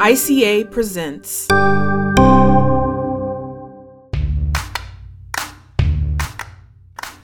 ICA 0.00 0.70
presents. 0.70 1.46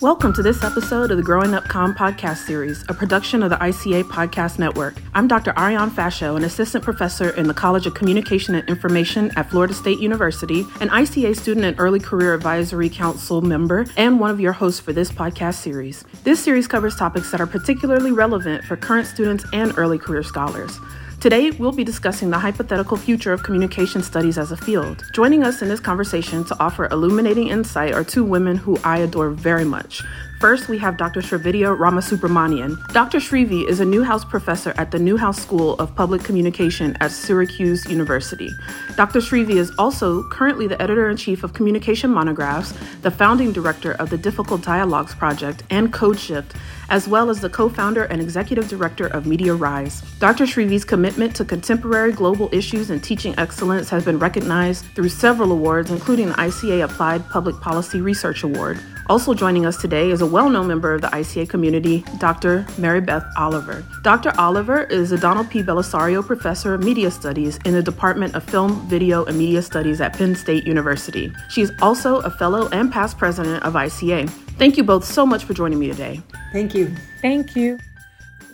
Welcome 0.02 0.34
to 0.34 0.42
this 0.42 0.62
episode 0.62 1.10
of 1.10 1.16
the 1.16 1.22
Growing 1.22 1.54
Up 1.54 1.64
Com 1.64 1.94
podcast 1.94 2.44
series, 2.44 2.84
a 2.90 2.92
production 2.92 3.42
of 3.42 3.48
the 3.48 3.56
ICA 3.56 4.02
Podcast 4.02 4.58
Network. 4.58 4.94
I'm 5.14 5.26
Dr. 5.26 5.54
Arienne 5.54 5.88
Ferchaud, 5.88 6.36
an 6.36 6.44
assistant 6.44 6.85
professor 6.85 7.31
in 7.31 7.49
the 7.49 7.54
College 7.54 7.87
of 7.87 7.94
Communication 7.94 8.54
and 8.54 8.69
Information 8.69 9.33
at 9.37 9.49
Florida 9.49 9.72
State 9.72 9.99
University, 9.99 10.61
an 10.83 10.90
ICA 10.90 11.35
student 11.35 11.65
and 11.65 11.81
early 11.81 11.99
career 11.99 12.35
advisory 12.35 12.90
council 12.90 13.40
member, 13.40 13.87
and 13.97 14.21
one 14.21 14.31
of 14.31 14.38
your 14.38 14.53
hosts 14.53 14.81
for 14.81 14.93
this 14.93 15.11
podcast 15.11 15.54
series. 15.54 16.05
This 16.24 16.45
series 16.45 16.66
covers 16.66 16.95
topics 16.95 17.30
that 17.30 17.41
are 17.41 17.47
particularly 17.47 18.12
relevant 18.12 18.65
for 18.65 18.77
current 18.77 19.06
students 19.06 19.47
and 19.55 19.73
early 19.79 19.97
career 19.97 20.23
scholars. 20.23 20.79
Today, 21.27 21.51
we'll 21.51 21.73
be 21.73 21.83
discussing 21.83 22.30
the 22.30 22.38
hypothetical 22.38 22.97
future 22.97 23.33
of 23.33 23.43
communication 23.43 24.01
studies 24.01 24.39
as 24.39 24.53
a 24.53 24.57
field. 24.57 25.05
Joining 25.12 25.43
us 25.43 25.61
in 25.61 25.69
this 25.69 25.80
conversation 25.80 26.45
to 26.45 26.57
offer 26.62 26.87
illuminating 26.87 27.48
insight 27.48 27.93
are 27.93 28.05
two 28.05 28.23
women 28.23 28.57
who 28.57 28.79
I 28.84 28.98
adore 28.98 29.31
very 29.31 29.65
much. 29.65 30.05
First, 30.41 30.69
we 30.69 30.77
have 30.79 30.99
Dr. 30.99 31.23
Srividya 31.23 31.75
Ramasubramanian. 31.75 32.77
Dr. 32.93 33.19
Srivi 33.19 33.67
is 33.67 33.81
a 33.81 33.87
Newhouse 33.87 34.23
professor 34.23 34.75
at 34.77 34.91
the 34.91 34.99
Newhouse 34.99 35.41
School 35.41 35.75
of 35.77 35.95
Public 35.97 36.23
Communication 36.25 36.95
at 37.01 37.11
Syracuse 37.11 37.87
University. 37.89 38.51
Dr. 38.97 39.21
Srivi 39.21 39.57
is 39.57 39.73
also 39.79 40.23
currently 40.29 40.67
the 40.67 40.81
editor 40.81 41.09
in 41.09 41.17
chief 41.17 41.43
of 41.43 41.55
Communication 41.55 42.11
Monographs, 42.11 42.75
the 43.01 43.11
founding 43.11 43.51
director 43.51 43.93
of 43.93 44.11
the 44.11 44.19
Difficult 44.19 44.61
Dialogues 44.61 45.15
Project 45.15 45.62
and 45.71 45.91
CodeShift, 45.91 46.55
as 46.91 47.09
well 47.09 47.31
as 47.31 47.41
the 47.41 47.48
co 47.48 47.71
founder 47.71 48.05
and 48.05 48.21
executive 48.21 48.69
director 48.69 49.07
of 49.07 49.27
Media 49.27 49.55
Rise. 49.55 50.03
Dr. 50.19 50.45
Srivi's 50.45 50.84
commitment 50.84 51.34
to 51.37 51.47
contemporary 51.47 52.12
global 52.12 52.51
issues 52.53 52.91
and 52.91 53.03
teaching 53.03 53.34
excellence 53.39 53.89
has 53.89 54.05
been 54.05 54.19
recognized 54.19 54.84
through 54.95 55.09
several 55.09 55.50
awards, 55.50 55.91
including 55.91 56.28
the 56.28 56.34
ICA 56.34 56.84
Applied 56.84 57.27
Public 57.31 57.59
Policy 57.62 58.03
Research 58.03 58.43
Award. 58.43 58.78
Also 59.09 59.35
joining 59.35 59.67
us 59.67 59.77
today 59.77 60.11
is 60.11 60.21
a 60.21 60.27
well 60.27 60.51
known 60.51 60.67
member 60.67 60.93
of 60.93 61.01
the 61.01 61.07
ICA 61.09 61.49
community, 61.49 62.05
Dr. 62.19 62.67
Mary 62.77 63.01
Beth 63.01 63.25
Oliver. 63.37 63.85
Dr. 64.03 64.33
Oliver 64.39 64.83
is 64.85 65.12
a 65.12 65.19
Donald 65.19 65.49
P. 65.49 65.62
Bellisario 65.62 66.27
Professor 66.27 66.75
of 66.75 66.83
Media 66.83 67.11
Studies 67.11 67.59
in 67.65 67.73
the 67.73 67.83
Department 67.83 68.34
of 68.34 68.43
Film, 68.43 68.87
Video, 68.89 69.25
and 69.25 69.39
Media 69.39 69.62
Studies 69.62 70.01
at 70.01 70.15
Penn 70.15 70.34
State 70.34 70.67
University. 70.67 71.33
She 71.51 71.62
is 71.62 71.71
also 71.81 72.19
a 72.21 72.31
fellow 72.31 72.69
and 72.71 72.93
past 72.93 73.17
president 73.17 73.62
of 73.62 73.75
ICA. 73.75 74.29
Thank 74.59 74.77
you 74.77 74.83
both 74.83 75.05
so 75.05 75.25
much 75.25 75.45
for 75.45 75.55
joining 75.55 75.79
me 75.79 75.87
today. 75.89 76.21
Thank 76.53 76.75
you. 76.75 76.93
Thank 77.23 77.55
you. 77.55 77.79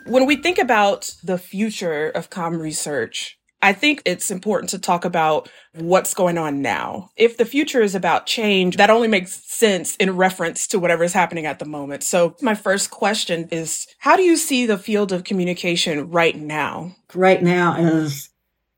When 0.04 0.26
we 0.26 0.36
think 0.36 0.58
about 0.58 1.14
the 1.22 1.38
future 1.38 2.10
of 2.10 2.28
com 2.28 2.60
research, 2.60 3.38
I 3.62 3.72
think 3.72 4.02
it's 4.04 4.30
important 4.30 4.70
to 4.70 4.78
talk 4.78 5.04
about 5.04 5.48
what's 5.74 6.14
going 6.14 6.36
on 6.36 6.60
now. 6.62 7.10
If 7.16 7.36
the 7.36 7.44
future 7.44 7.80
is 7.80 7.94
about 7.94 8.26
change, 8.26 8.76
that 8.76 8.90
only 8.90 9.06
makes 9.06 9.32
sense 9.44 9.94
in 9.96 10.16
reference 10.16 10.66
to 10.68 10.80
whatever 10.80 11.04
is 11.04 11.12
happening 11.12 11.46
at 11.46 11.60
the 11.60 11.64
moment. 11.64 12.02
So 12.02 12.34
my 12.42 12.56
first 12.56 12.90
question 12.90 13.48
is, 13.52 13.86
how 13.98 14.16
do 14.16 14.22
you 14.22 14.36
see 14.36 14.66
the 14.66 14.76
field 14.76 15.12
of 15.12 15.22
communication 15.22 16.10
right 16.10 16.36
now? 16.36 16.96
Right 17.14 17.42
now 17.42 17.76
is 17.76 18.30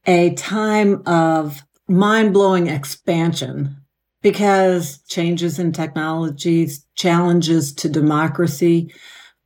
a 0.06 0.34
time 0.34 1.02
of 1.06 1.62
mind 1.88 2.34
blowing 2.34 2.66
expansion 2.66 3.76
because 4.20 4.98
changes 5.08 5.58
in 5.58 5.72
technologies, 5.72 6.84
challenges 6.94 7.72
to 7.74 7.88
democracy, 7.88 8.92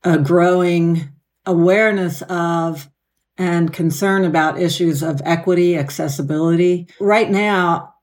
a 0.03 0.17
growing 0.17 1.09
awareness 1.45 2.21
of 2.23 2.89
and 3.39 3.73
concern 3.73 4.25
about 4.25 4.59
issues 4.59 5.01
of 5.01 5.21
equity, 5.23 5.77
accessibility. 5.77 6.87
Right 6.99 7.31
now, 7.31 7.95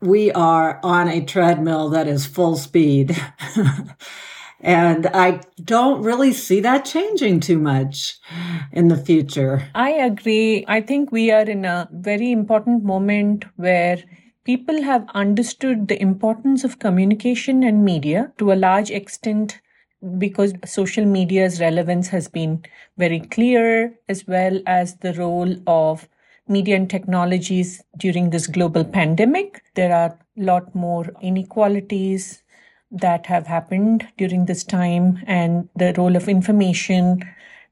we 0.00 0.32
are 0.32 0.80
on 0.82 1.08
a 1.08 1.24
treadmill 1.24 1.90
that 1.90 2.08
is 2.08 2.24
full 2.24 2.56
speed. 2.56 3.14
and 4.60 5.06
I 5.08 5.42
don't 5.62 6.02
really 6.02 6.32
see 6.32 6.60
that 6.60 6.86
changing 6.86 7.40
too 7.40 7.58
much 7.58 8.18
in 8.72 8.88
the 8.88 8.96
future. 8.96 9.68
I 9.74 9.90
agree. 9.90 10.64
I 10.66 10.80
think 10.80 11.12
we 11.12 11.30
are 11.30 11.48
in 11.48 11.66
a 11.66 11.86
very 11.92 12.32
important 12.32 12.82
moment 12.82 13.44
where 13.56 14.02
people 14.44 14.82
have 14.82 15.06
understood 15.12 15.88
the 15.88 16.00
importance 16.00 16.64
of 16.64 16.78
communication 16.78 17.62
and 17.62 17.84
media 17.84 18.32
to 18.38 18.50
a 18.50 18.54
large 18.54 18.90
extent 18.90 19.60
because 20.18 20.54
social 20.64 21.04
media's 21.04 21.60
relevance 21.60 22.08
has 22.08 22.28
been 22.28 22.64
very 22.96 23.20
clear, 23.20 23.94
as 24.08 24.26
well 24.26 24.60
as 24.66 24.96
the 24.96 25.12
role 25.14 25.54
of 25.66 26.08
media 26.48 26.76
and 26.76 26.90
technologies 26.90 27.82
during 27.96 28.30
this 28.30 28.46
global 28.46 28.84
pandemic. 28.84 29.62
There 29.74 29.94
are 29.94 30.18
a 30.38 30.42
lot 30.42 30.74
more 30.74 31.12
inequalities 31.20 32.42
that 32.90 33.26
have 33.26 33.46
happened 33.46 34.08
during 34.16 34.46
this 34.46 34.64
time, 34.64 35.22
and 35.26 35.68
the 35.76 35.94
role 35.96 36.16
of 36.16 36.28
information 36.28 37.22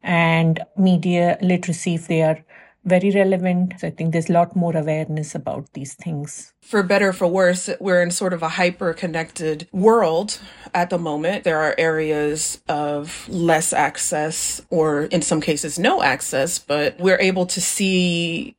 and 0.02 0.60
media 0.76 1.38
literacy, 1.42 1.94
if 1.94 2.06
they 2.06 2.22
are 2.22 2.44
very 2.84 3.10
relevant. 3.10 3.74
So 3.78 3.88
I 3.88 3.90
think 3.90 4.12
there's 4.12 4.30
a 4.30 4.32
lot 4.32 4.56
more 4.56 4.76
awareness 4.76 5.34
about 5.34 5.72
these 5.74 5.94
things. 5.94 6.52
For 6.62 6.82
better 6.82 7.12
for 7.12 7.26
worse, 7.26 7.68
we're 7.80 8.02
in 8.02 8.10
sort 8.10 8.32
of 8.32 8.42
a 8.42 8.48
hyper 8.48 8.92
connected 8.92 9.68
world 9.72 10.40
at 10.74 10.90
the 10.90 10.98
moment. 10.98 11.44
There 11.44 11.58
are 11.58 11.74
areas 11.78 12.60
of 12.68 13.28
less 13.28 13.72
access 13.72 14.60
or 14.70 15.04
in 15.04 15.22
some 15.22 15.40
cases 15.40 15.78
no 15.78 16.02
access, 16.02 16.58
but 16.58 16.98
we're 16.98 17.20
able 17.20 17.46
to 17.46 17.60
see 17.60 18.56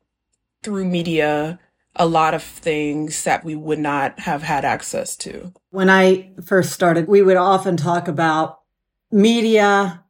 through 0.63 0.85
media 0.85 1.59
a 1.95 2.05
lot 2.05 2.33
of 2.33 2.43
things 2.43 3.23
that 3.23 3.43
we 3.43 3.55
would 3.55 3.79
not 3.79 4.19
have 4.21 4.43
had 4.43 4.63
access 4.63 5.15
to. 5.17 5.53
When 5.69 5.89
I 5.89 6.31
first 6.45 6.71
started, 6.71 7.07
we 7.07 7.21
would 7.21 7.37
often 7.37 7.77
talk 7.77 8.07
about 8.07 8.59
media 9.11 10.03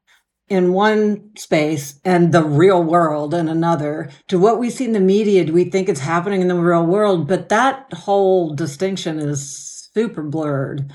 in 0.50 0.74
one 0.74 1.36
space 1.38 2.00
and 2.04 2.32
the 2.32 2.44
real 2.44 2.84
world 2.84 3.34
in 3.34 3.48
another. 3.48 4.10
To 4.28 4.40
what 4.40 4.60
we 4.60 4.70
see 4.70 4.86
in 4.86 4.94
the 4.94 5.00
media, 5.00 5.46
do 5.46 5.54
we 5.54 5.66
think 5.66 5.88
it's 5.88 6.00
happening 6.00 6.42
in 6.42 6.48
the 6.48 6.56
real 6.56 6.86
world? 6.86 7.28
But 7.28 7.50
that 7.50 7.92
whole 7.94 8.54
distinction 8.54 9.20
is 9.20 9.90
super 9.94 10.24
blurred 10.24 10.92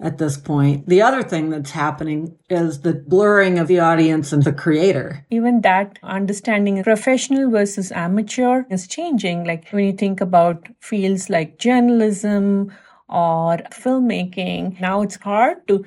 at 0.00 0.18
this 0.18 0.36
point. 0.36 0.88
The 0.88 1.02
other 1.02 1.22
thing 1.22 1.50
that's 1.50 1.72
happening 1.72 2.36
is 2.48 2.82
the 2.82 2.94
blurring 2.94 3.58
of 3.58 3.66
the 3.66 3.80
audience 3.80 4.32
and 4.32 4.44
the 4.44 4.52
creator. 4.52 5.26
Even 5.30 5.62
that 5.62 5.98
understanding 6.02 6.82
professional 6.84 7.50
versus 7.50 7.90
amateur 7.90 8.64
is 8.70 8.86
changing. 8.86 9.44
Like 9.44 9.68
when 9.70 9.84
you 9.84 9.92
think 9.92 10.20
about 10.20 10.68
fields 10.80 11.28
like 11.28 11.58
journalism 11.58 12.72
or 13.08 13.58
filmmaking, 13.72 14.80
now 14.80 15.02
it's 15.02 15.16
hard 15.16 15.66
to 15.66 15.84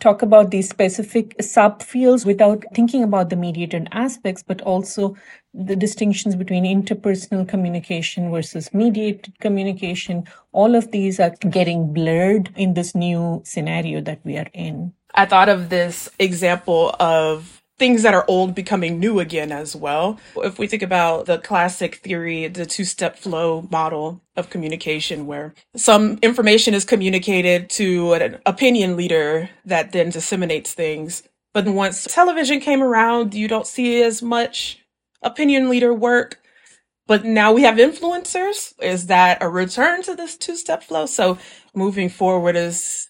talk 0.00 0.22
about 0.22 0.50
these 0.50 0.68
specific 0.68 1.36
subfields 1.38 2.24
without 2.24 2.64
thinking 2.74 3.02
about 3.02 3.30
the 3.30 3.36
mediated 3.36 3.88
aspects, 3.92 4.42
but 4.42 4.60
also 4.62 5.16
the 5.52 5.74
distinctions 5.74 6.36
between 6.36 6.64
interpersonal 6.64 7.48
communication 7.48 8.30
versus 8.30 8.72
mediated 8.72 9.38
communication. 9.40 10.24
All 10.52 10.74
of 10.74 10.90
these 10.92 11.18
are 11.18 11.30
getting 11.50 11.92
blurred 11.92 12.50
in 12.56 12.74
this 12.74 12.94
new 12.94 13.42
scenario 13.44 14.00
that 14.02 14.20
we 14.24 14.36
are 14.36 14.48
in. 14.54 14.92
I 15.14 15.26
thought 15.26 15.48
of 15.48 15.68
this 15.68 16.08
example 16.18 16.94
of 17.00 17.57
things 17.78 18.02
that 18.02 18.14
are 18.14 18.24
old 18.28 18.54
becoming 18.54 18.98
new 18.98 19.20
again 19.20 19.52
as 19.52 19.76
well. 19.76 20.18
If 20.36 20.58
we 20.58 20.66
think 20.66 20.82
about 20.82 21.26
the 21.26 21.38
classic 21.38 21.96
theory, 21.96 22.48
the 22.48 22.66
two 22.66 22.84
step 22.84 23.16
flow 23.16 23.66
model 23.70 24.20
of 24.36 24.50
communication, 24.50 25.26
where 25.26 25.54
some 25.76 26.18
information 26.22 26.74
is 26.74 26.84
communicated 26.84 27.70
to 27.70 28.14
an 28.14 28.38
opinion 28.46 28.96
leader 28.96 29.50
that 29.64 29.92
then 29.92 30.10
disseminates 30.10 30.72
things. 30.74 31.22
But 31.54 31.66
once 31.66 32.04
television 32.04 32.60
came 32.60 32.82
around, 32.82 33.34
you 33.34 33.48
don't 33.48 33.66
see 33.66 34.02
as 34.02 34.22
much 34.22 34.80
opinion 35.22 35.68
leader 35.68 35.94
work. 35.94 36.40
But 37.06 37.24
now 37.24 37.52
we 37.52 37.62
have 37.62 37.76
influencers. 37.76 38.74
Is 38.82 39.06
that 39.06 39.42
a 39.42 39.48
return 39.48 40.02
to 40.02 40.14
this 40.14 40.36
two 40.36 40.56
step 40.56 40.82
flow? 40.82 41.06
So 41.06 41.38
moving 41.74 42.10
forward 42.10 42.54
is 42.54 43.08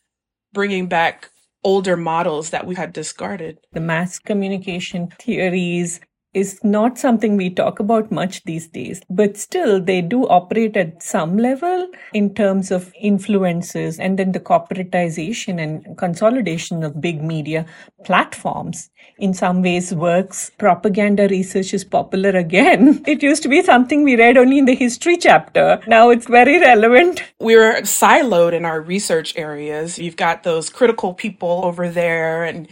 bringing 0.53 0.87
back 0.87 1.31
older 1.65 1.97
models 1.97 2.51
that 2.51 2.67
we 2.67 2.75
had 2.75 2.93
discarded. 2.93 3.59
The 3.73 3.81
mass 3.81 4.19
communication 4.19 5.09
theories 5.19 6.01
is 6.39 6.63
not 6.63 6.99
something 6.99 7.37
we 7.37 7.51
talk 7.51 7.81
about 7.81 8.11
much 8.11 8.43
these 8.45 8.69
days, 8.69 9.01
but 9.11 9.37
still 9.37 9.81
they 9.81 10.01
do 10.01 10.27
operate 10.29 10.77
at 10.77 11.03
some 11.03 11.37
level 11.37 11.89
in 12.15 12.35
terms 12.35 12.71
of 12.71 12.93
influences 13.01 13.99
and 13.99 14.19
then 14.19 14.33
the 14.33 14.41
corporatization 14.41 15.61
and 15.61 15.99
consolidation 15.99 16.85
of 16.85 17.01
big 17.01 17.23
media 17.23 17.67
platforms 18.05 18.91
in 19.19 19.35
some 19.35 19.63
ways 19.63 19.93
works. 19.93 20.51
Propaganda 20.59 21.27
research 21.29 21.75
is 21.75 21.85
popular 21.85 22.31
again. 22.31 23.03
It 23.09 23.23
used 23.23 23.43
to 23.43 23.49
be 23.49 23.63
something 23.63 24.05
we 24.05 24.17
read 24.17 24.37
only 24.37 24.59
in 24.59 24.67
the 24.67 24.75
history 24.75 25.17
chapter. 25.17 25.81
Now 25.87 26.11
it's 26.11 26.27
very 26.27 26.61
relevant. 26.61 27.23
We're 27.41 27.83
siloed 27.83 28.53
in 28.53 28.65
our 28.65 28.81
research 28.81 29.37
areas. 29.37 29.99
You've 29.99 30.17
got 30.17 30.43
those 30.43 30.71
critical 30.71 31.15
people 31.15 31.63
over 31.65 31.89
there 31.89 32.45
and 32.45 32.69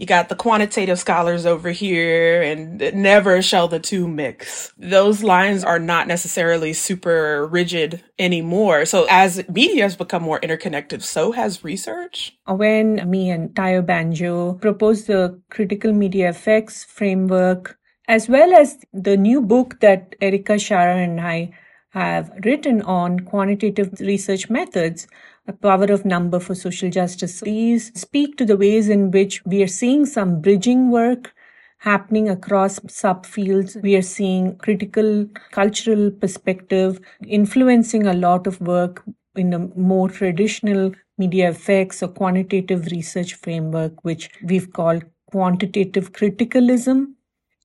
you 0.00 0.06
got 0.06 0.30
the 0.30 0.34
quantitative 0.34 0.98
scholars 0.98 1.44
over 1.44 1.68
here 1.68 2.40
and 2.40 2.78
never 2.94 3.42
shall 3.42 3.68
the 3.68 3.78
two 3.78 4.08
mix. 4.08 4.72
Those 4.78 5.22
lines 5.22 5.62
are 5.62 5.78
not 5.78 6.08
necessarily 6.08 6.72
super 6.72 7.46
rigid 7.46 8.02
anymore. 8.18 8.86
So 8.86 9.06
as 9.10 9.46
media 9.50 9.82
has 9.82 9.96
become 9.96 10.22
more 10.22 10.38
interconnected, 10.38 11.02
so 11.02 11.32
has 11.32 11.62
research. 11.62 12.32
When 12.46 13.10
me 13.10 13.28
and 13.28 13.50
Tayo 13.50 13.84
Banjo 13.84 14.54
proposed 14.54 15.06
the 15.06 15.38
critical 15.50 15.92
media 15.92 16.30
effects 16.30 16.82
framework, 16.82 17.76
as 18.08 18.26
well 18.26 18.54
as 18.54 18.78
the 18.94 19.18
new 19.18 19.42
book 19.42 19.80
that 19.80 20.16
Erica 20.22 20.54
Scharrer 20.54 21.04
and 21.04 21.20
I 21.20 21.52
have 21.90 22.32
written 22.42 22.80
on 22.82 23.20
quantitative 23.20 24.00
research 24.00 24.48
methods, 24.48 25.06
a 25.46 25.52
power 25.52 25.84
of 25.86 26.04
number 26.04 26.38
for 26.40 26.54
social 26.54 26.90
justice. 26.90 27.40
These 27.40 27.92
speak 28.00 28.36
to 28.36 28.44
the 28.44 28.56
ways 28.56 28.88
in 28.88 29.10
which 29.10 29.44
we 29.44 29.62
are 29.62 29.68
seeing 29.68 30.06
some 30.06 30.40
bridging 30.40 30.90
work 30.90 31.34
happening 31.78 32.28
across 32.28 32.78
subfields. 32.80 33.80
We 33.82 33.96
are 33.96 34.02
seeing 34.02 34.56
critical 34.58 35.26
cultural 35.50 36.10
perspective 36.10 37.00
influencing 37.26 38.06
a 38.06 38.12
lot 38.14 38.46
of 38.46 38.60
work 38.60 39.02
in 39.34 39.52
a 39.54 39.58
more 39.58 40.08
traditional 40.08 40.92
media 41.16 41.50
effects 41.50 42.02
or 42.02 42.08
quantitative 42.08 42.86
research 42.86 43.34
framework, 43.34 44.04
which 44.04 44.30
we've 44.42 44.72
called 44.72 45.04
quantitative 45.30 46.12
criticalism 46.12 47.14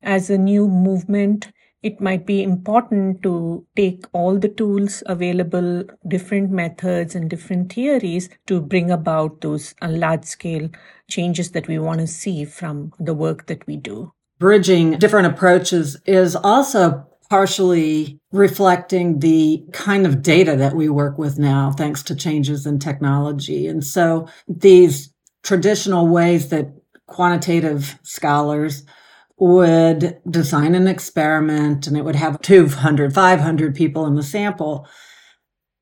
as 0.02 0.30
a 0.30 0.38
new 0.38 0.68
movement 0.68 1.52
it 1.86 2.02
might 2.02 2.26
be 2.26 2.42
important 2.42 3.22
to 3.22 3.64
take 3.76 4.06
all 4.12 4.40
the 4.40 4.50
tools 4.50 5.04
available, 5.06 5.84
different 6.08 6.50
methods 6.50 7.14
and 7.14 7.30
different 7.30 7.72
theories 7.72 8.28
to 8.48 8.60
bring 8.60 8.90
about 8.90 9.42
those 9.42 9.76
uh, 9.84 9.88
large 9.90 10.26
scale 10.26 10.68
changes 11.08 11.52
that 11.52 11.68
we 11.68 11.78
want 11.78 12.00
to 12.00 12.08
see 12.08 12.44
from 12.44 12.92
the 13.00 13.14
work 13.14 13.46
that 13.46 13.68
we 13.68 13.78
do. 13.78 14.12
Bridging 14.40 14.98
different 14.98 15.28
approaches 15.28 15.96
is 16.08 16.36
also 16.36 17.06
partially 17.30 18.20
reflecting 18.32 19.20
the 19.20 19.64
kind 19.72 20.08
of 20.08 20.24
data 20.24 20.56
that 20.56 20.76
we 20.76 20.90
work 20.90 21.20
with 21.20 21.38
now, 21.38 21.72
thanks 21.72 22.02
to 22.02 22.16
changes 22.16 22.66
in 22.66 22.80
technology. 22.80 23.68
And 23.68 23.84
so 23.84 24.28
these 24.48 25.14
traditional 25.44 26.08
ways 26.08 26.50
that 26.50 26.74
quantitative 27.06 28.00
scholars 28.02 28.84
would 29.38 30.18
design 30.30 30.76
an 30.76 30.88
experiment 30.88 31.88
and 31.88 31.98
it 31.98 32.06
would 32.06 32.16
have 32.16 32.42
200, 32.42 33.14
500 33.14 33.76
people 33.76 34.06
in 34.06 34.16
the 34.16 34.24
sample. 34.24 34.88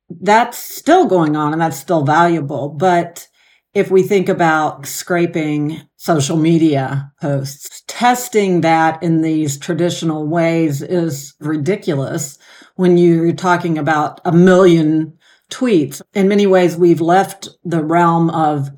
That's 0.10 0.58
still 0.58 1.06
going 1.06 1.36
on 1.36 1.54
and 1.54 1.62
that's 1.62 1.78
still 1.78 2.04
valuable. 2.04 2.70
But 2.70 3.28
if 3.74 3.90
we 3.90 4.04
think 4.04 4.30
about 4.30 4.86
scraping 4.86 5.82
social 5.98 6.38
media 6.38 7.12
posts, 7.22 7.84
testing 7.88 8.62
that 8.62 9.02
in 9.02 9.22
these 9.22 9.58
traditional 9.58 10.28
ways 10.28 10.82
is 10.82 11.34
ridiculous 11.40 12.38
when 12.76 12.98
you're 12.98 13.34
talking 13.34 13.78
about 13.78 14.20
a 14.26 14.32
million 14.32 15.18
tweets. 15.52 16.02
In 16.14 16.28
many 16.28 16.48
ways, 16.48 16.76
we've 16.76 17.02
left 17.02 17.50
the 17.64 17.84
realm 17.84 18.30
of 18.32 18.70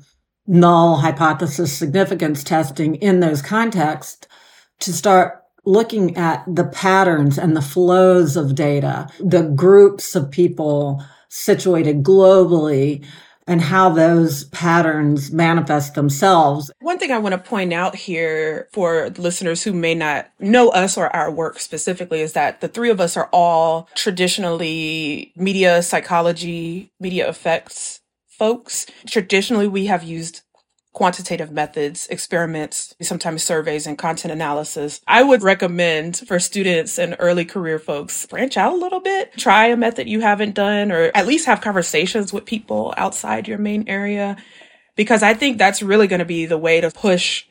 null 0.46 0.96
hypothesis 0.96 1.72
significance 1.72 2.44
testing 2.44 2.94
in 2.96 3.20
those 3.20 3.42
contexts 3.42 4.26
to 4.80 4.92
start 4.92 5.42
looking 5.64 6.16
at 6.16 6.44
the 6.46 6.64
patterns 6.64 7.38
and 7.38 7.56
the 7.56 7.62
flows 7.62 8.36
of 8.36 8.54
data, 8.54 9.08
the 9.18 9.42
groups 9.42 10.14
of 10.14 10.30
people 10.30 11.02
situated 11.28 12.02
globally, 12.02 13.04
and 13.48 13.60
how 13.60 13.88
those 13.88 14.44
patterns 14.44 15.30
manifest 15.30 15.94
themselves. 15.94 16.70
One 16.80 16.98
thing 16.98 17.12
I 17.12 17.18
want 17.18 17.32
to 17.32 17.38
point 17.38 17.72
out 17.72 17.94
here 17.94 18.68
for 18.72 19.10
listeners 19.10 19.62
who 19.62 19.72
may 19.72 19.94
not 19.94 20.28
know 20.40 20.70
us 20.70 20.96
or 20.96 21.14
our 21.14 21.30
work 21.30 21.60
specifically 21.60 22.20
is 22.20 22.32
that 22.32 22.60
the 22.60 22.68
three 22.68 22.90
of 22.90 23.00
us 23.00 23.16
are 23.16 23.28
all 23.32 23.88
traditionally 23.94 25.32
media 25.36 25.82
psychology, 25.82 26.90
media 26.98 27.28
effects 27.28 28.00
folks. 28.36 28.86
Traditionally, 29.06 29.66
we 29.66 29.86
have 29.86 30.02
used 30.02 30.42
quantitative 30.96 31.52
methods, 31.52 32.06
experiments, 32.06 32.94
sometimes 33.02 33.42
surveys 33.42 33.86
and 33.86 33.98
content 33.98 34.32
analysis. 34.32 35.02
I 35.06 35.22
would 35.22 35.42
recommend 35.42 36.16
for 36.26 36.40
students 36.40 36.98
and 36.98 37.14
early 37.18 37.44
career 37.44 37.78
folks, 37.78 38.24
branch 38.24 38.56
out 38.56 38.72
a 38.72 38.76
little 38.76 39.00
bit, 39.00 39.36
try 39.36 39.66
a 39.66 39.76
method 39.76 40.08
you 40.08 40.20
haven't 40.22 40.54
done, 40.54 40.90
or 40.90 41.10
at 41.14 41.26
least 41.26 41.44
have 41.44 41.60
conversations 41.60 42.32
with 42.32 42.46
people 42.46 42.94
outside 42.96 43.46
your 43.46 43.58
main 43.58 43.84
area. 43.86 44.38
Because 44.94 45.22
I 45.22 45.34
think 45.34 45.58
that's 45.58 45.82
really 45.82 46.06
going 46.06 46.20
to 46.20 46.24
be 46.24 46.46
the 46.46 46.56
way 46.56 46.80
to 46.80 46.90
push 46.90 47.44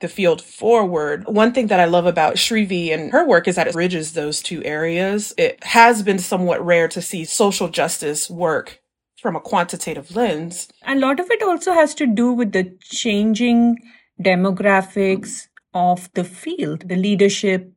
the 0.00 0.08
field 0.08 0.40
forward. 0.40 1.26
One 1.26 1.52
thing 1.52 1.66
that 1.66 1.80
I 1.80 1.84
love 1.84 2.06
about 2.06 2.36
Srivi 2.36 2.94
and 2.94 3.12
her 3.12 3.26
work 3.26 3.46
is 3.46 3.56
that 3.56 3.66
it 3.66 3.74
bridges 3.74 4.14
those 4.14 4.40
two 4.40 4.64
areas. 4.64 5.34
It 5.36 5.62
has 5.62 6.02
been 6.02 6.18
somewhat 6.18 6.64
rare 6.64 6.88
to 6.88 7.02
see 7.02 7.26
social 7.26 7.68
justice 7.68 8.30
work 8.30 8.80
from 9.20 9.36
a 9.36 9.40
quantitative 9.40 10.14
lens. 10.14 10.68
And 10.82 11.02
a 11.02 11.06
lot 11.06 11.20
of 11.20 11.30
it 11.30 11.42
also 11.42 11.72
has 11.72 11.94
to 11.96 12.06
do 12.06 12.32
with 12.32 12.52
the 12.52 12.76
changing 12.80 13.76
demographics 14.22 15.48
of 15.74 16.12
the 16.14 16.24
field, 16.24 16.88
the 16.88 16.96
leadership, 16.96 17.72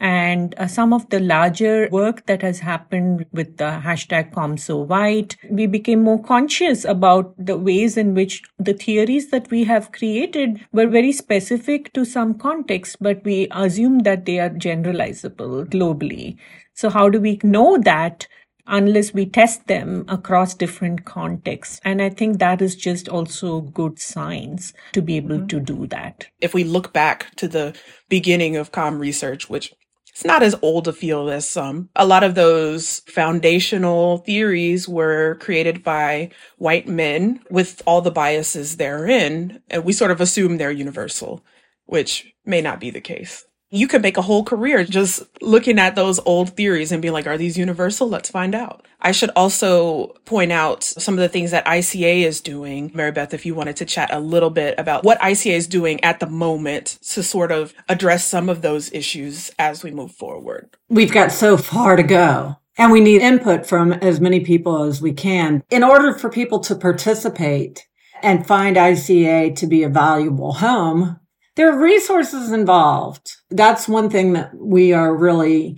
and 0.00 0.54
uh, 0.58 0.66
some 0.66 0.92
of 0.92 1.08
the 1.10 1.20
larger 1.20 1.88
work 1.90 2.26
that 2.26 2.42
has 2.42 2.58
happened 2.58 3.26
with 3.32 3.56
the 3.58 3.80
hashtag 3.84 4.32
ComSoWhite. 4.32 5.36
We 5.48 5.66
became 5.66 6.02
more 6.02 6.22
conscious 6.22 6.84
about 6.84 7.34
the 7.38 7.56
ways 7.56 7.96
in 7.96 8.14
which 8.14 8.42
the 8.58 8.74
theories 8.74 9.30
that 9.30 9.50
we 9.50 9.64
have 9.64 9.92
created 9.92 10.66
were 10.72 10.88
very 10.88 11.12
specific 11.12 11.92
to 11.92 12.04
some 12.04 12.34
context, 12.34 12.96
but 13.00 13.22
we 13.24 13.46
assume 13.52 14.00
that 14.00 14.24
they 14.24 14.40
are 14.40 14.50
generalizable 14.50 15.66
globally. 15.66 16.38
So 16.74 16.90
how 16.90 17.08
do 17.08 17.20
we 17.20 17.38
know 17.44 17.78
that? 17.78 18.26
Unless 18.66 19.12
we 19.12 19.26
test 19.26 19.66
them 19.66 20.04
across 20.08 20.54
different 20.54 21.04
contexts. 21.04 21.80
And 21.84 22.00
I 22.00 22.10
think 22.10 22.38
that 22.38 22.62
is 22.62 22.76
just 22.76 23.08
also 23.08 23.60
good 23.60 23.98
science 23.98 24.72
to 24.92 25.02
be 25.02 25.16
able 25.16 25.36
mm-hmm. 25.36 25.46
to 25.48 25.60
do 25.60 25.86
that. 25.88 26.26
If 26.40 26.54
we 26.54 26.64
look 26.64 26.92
back 26.92 27.34
to 27.36 27.48
the 27.48 27.74
beginning 28.08 28.56
of 28.56 28.72
com 28.72 28.98
research, 28.98 29.48
which 29.48 29.72
it's 30.14 30.24
not 30.24 30.44
as 30.44 30.54
old 30.62 30.86
a 30.86 30.92
field 30.92 31.30
as 31.30 31.48
some. 31.48 31.88
A 31.96 32.06
lot 32.06 32.22
of 32.22 32.36
those 32.36 33.00
foundational 33.00 34.18
theories 34.18 34.88
were 34.88 35.34
created 35.40 35.82
by 35.82 36.30
white 36.56 36.86
men 36.86 37.40
with 37.50 37.82
all 37.84 38.00
the 38.00 38.12
biases 38.12 38.76
therein, 38.76 39.60
and 39.68 39.84
we 39.84 39.92
sort 39.92 40.12
of 40.12 40.20
assume 40.20 40.56
they're 40.56 40.70
universal, 40.70 41.44
which 41.86 42.32
may 42.44 42.60
not 42.60 42.78
be 42.78 42.90
the 42.90 43.00
case 43.00 43.44
you 43.74 43.88
could 43.88 44.02
make 44.02 44.16
a 44.16 44.22
whole 44.22 44.44
career 44.44 44.84
just 44.84 45.24
looking 45.42 45.80
at 45.80 45.96
those 45.96 46.20
old 46.20 46.50
theories 46.56 46.92
and 46.92 47.02
be 47.02 47.10
like, 47.10 47.26
are 47.26 47.36
these 47.36 47.58
universal? 47.58 48.08
Let's 48.08 48.30
find 48.30 48.54
out. 48.54 48.86
I 49.00 49.10
should 49.10 49.30
also 49.34 50.14
point 50.24 50.52
out 50.52 50.84
some 50.84 51.14
of 51.14 51.20
the 51.20 51.28
things 51.28 51.50
that 51.50 51.66
ICA 51.66 52.22
is 52.22 52.40
doing. 52.40 52.92
Mary 52.94 53.10
Beth, 53.10 53.34
if 53.34 53.44
you 53.44 53.52
wanted 53.54 53.74
to 53.76 53.84
chat 53.84 54.14
a 54.14 54.20
little 54.20 54.50
bit 54.50 54.78
about 54.78 55.02
what 55.02 55.18
ICA 55.18 55.56
is 55.56 55.66
doing 55.66 56.02
at 56.04 56.20
the 56.20 56.28
moment 56.28 56.98
to 57.10 57.22
sort 57.22 57.50
of 57.50 57.74
address 57.88 58.24
some 58.24 58.48
of 58.48 58.62
those 58.62 58.92
issues 58.92 59.50
as 59.58 59.82
we 59.82 59.90
move 59.90 60.12
forward. 60.12 60.70
We've 60.88 61.12
got 61.12 61.32
so 61.32 61.56
far 61.56 61.96
to 61.96 62.04
go. 62.04 62.56
And 62.78 62.92
we 62.92 63.00
need 63.00 63.22
input 63.22 63.66
from 63.66 63.92
as 63.92 64.20
many 64.20 64.40
people 64.40 64.84
as 64.84 65.02
we 65.02 65.12
can 65.12 65.64
in 65.70 65.82
order 65.82 66.12
for 66.14 66.30
people 66.30 66.60
to 66.60 66.76
participate 66.76 67.86
and 68.22 68.46
find 68.46 68.76
ICA 68.76 69.54
to 69.56 69.66
be 69.66 69.82
a 69.82 69.88
valuable 69.88 70.54
home 70.54 71.20
there 71.56 71.70
are 71.70 71.78
resources 71.78 72.52
involved. 72.52 73.36
That's 73.50 73.88
one 73.88 74.10
thing 74.10 74.32
that 74.32 74.54
we 74.54 74.92
are 74.92 75.14
really 75.14 75.76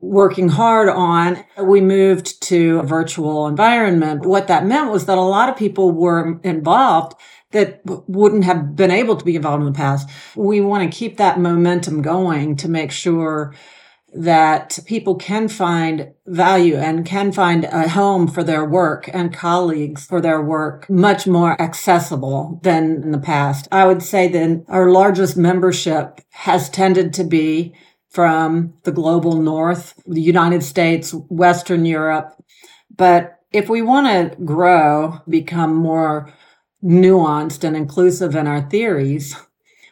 working 0.00 0.48
hard 0.48 0.88
on. 0.88 1.44
We 1.60 1.80
moved 1.80 2.42
to 2.44 2.78
a 2.78 2.84
virtual 2.84 3.46
environment. 3.46 4.24
What 4.24 4.48
that 4.48 4.66
meant 4.66 4.90
was 4.90 5.06
that 5.06 5.18
a 5.18 5.22
lot 5.22 5.48
of 5.48 5.56
people 5.56 5.90
were 5.90 6.40
involved 6.42 7.14
that 7.50 7.80
wouldn't 7.84 8.44
have 8.44 8.76
been 8.76 8.90
able 8.90 9.16
to 9.16 9.24
be 9.24 9.36
involved 9.36 9.62
in 9.62 9.72
the 9.72 9.76
past. 9.76 10.08
We 10.36 10.60
want 10.60 10.90
to 10.90 10.96
keep 10.96 11.16
that 11.16 11.40
momentum 11.40 12.02
going 12.02 12.56
to 12.56 12.68
make 12.68 12.90
sure 12.90 13.54
that 14.14 14.78
people 14.86 15.14
can 15.14 15.48
find 15.48 16.12
value 16.26 16.76
and 16.76 17.04
can 17.04 17.30
find 17.30 17.64
a 17.64 17.88
home 17.88 18.26
for 18.26 18.42
their 18.42 18.64
work 18.64 19.08
and 19.12 19.34
colleagues 19.34 20.06
for 20.06 20.20
their 20.20 20.40
work 20.40 20.88
much 20.88 21.26
more 21.26 21.60
accessible 21.60 22.58
than 22.62 23.02
in 23.02 23.10
the 23.12 23.18
past. 23.18 23.68
I 23.70 23.86
would 23.86 24.02
say 24.02 24.28
that 24.28 24.64
our 24.68 24.90
largest 24.90 25.36
membership 25.36 26.20
has 26.30 26.70
tended 26.70 27.12
to 27.14 27.24
be 27.24 27.74
from 28.08 28.72
the 28.84 28.92
global 28.92 29.34
north, 29.34 30.00
the 30.06 30.22
United 30.22 30.62
States, 30.62 31.12
Western 31.28 31.84
Europe. 31.84 32.34
But 32.96 33.38
if 33.52 33.68
we 33.68 33.82
want 33.82 34.06
to 34.06 34.42
grow, 34.42 35.20
become 35.28 35.74
more 35.74 36.32
nuanced 36.82 37.64
and 37.64 37.76
inclusive 37.76 38.34
in 38.34 38.46
our 38.46 38.62
theories, 38.62 39.36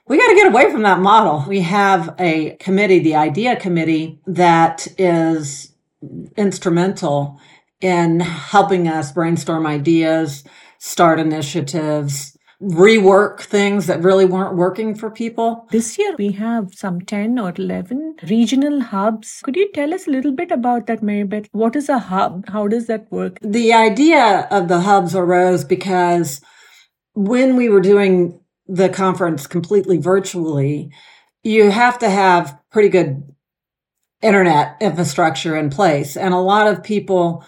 we 0.08 0.18
got 0.18 0.28
to 0.28 0.34
get 0.34 0.46
away 0.46 0.70
from 0.70 0.82
that 0.82 1.00
model. 1.00 1.44
We 1.48 1.60
have 1.62 2.14
a 2.18 2.56
committee, 2.60 3.00
the 3.00 3.16
IDEA 3.16 3.56
committee, 3.56 4.20
that 4.26 4.86
is 4.98 5.74
instrumental 6.36 7.40
in 7.80 8.20
helping 8.20 8.86
us 8.88 9.12
brainstorm 9.12 9.66
ideas, 9.66 10.44
start 10.78 11.18
initiatives, 11.18 12.36
rework 12.62 13.40
things 13.40 13.86
that 13.86 14.02
really 14.02 14.24
weren't 14.24 14.56
working 14.56 14.94
for 14.94 15.10
people. 15.10 15.66
This 15.70 15.98
year 15.98 16.14
we 16.16 16.32
have 16.32 16.72
some 16.72 17.00
10 17.00 17.38
or 17.38 17.52
11 17.56 18.16
regional 18.28 18.80
hubs. 18.80 19.40
Could 19.42 19.56
you 19.56 19.70
tell 19.72 19.92
us 19.92 20.06
a 20.06 20.10
little 20.10 20.32
bit 20.32 20.50
about 20.50 20.86
that, 20.86 21.02
Mary 21.02 21.24
Beth? 21.24 21.48
What 21.52 21.76
is 21.76 21.88
a 21.88 21.98
hub? 21.98 22.48
How 22.48 22.66
does 22.66 22.86
that 22.86 23.10
work? 23.10 23.38
The 23.42 23.72
idea 23.74 24.48
of 24.50 24.68
the 24.68 24.80
hubs 24.80 25.14
arose 25.14 25.64
because 25.64 26.40
when 27.14 27.56
we 27.56 27.68
were 27.68 27.80
doing 27.80 28.40
the 28.68 28.88
conference 28.88 29.46
completely 29.46 29.98
virtually, 29.98 30.90
you 31.42 31.70
have 31.70 31.98
to 32.00 32.10
have 32.10 32.58
pretty 32.70 32.88
good 32.88 33.22
internet 34.22 34.76
infrastructure 34.80 35.56
in 35.56 35.70
place. 35.70 36.16
And 36.16 36.34
a 36.34 36.38
lot 36.38 36.66
of 36.66 36.82
people 36.82 37.44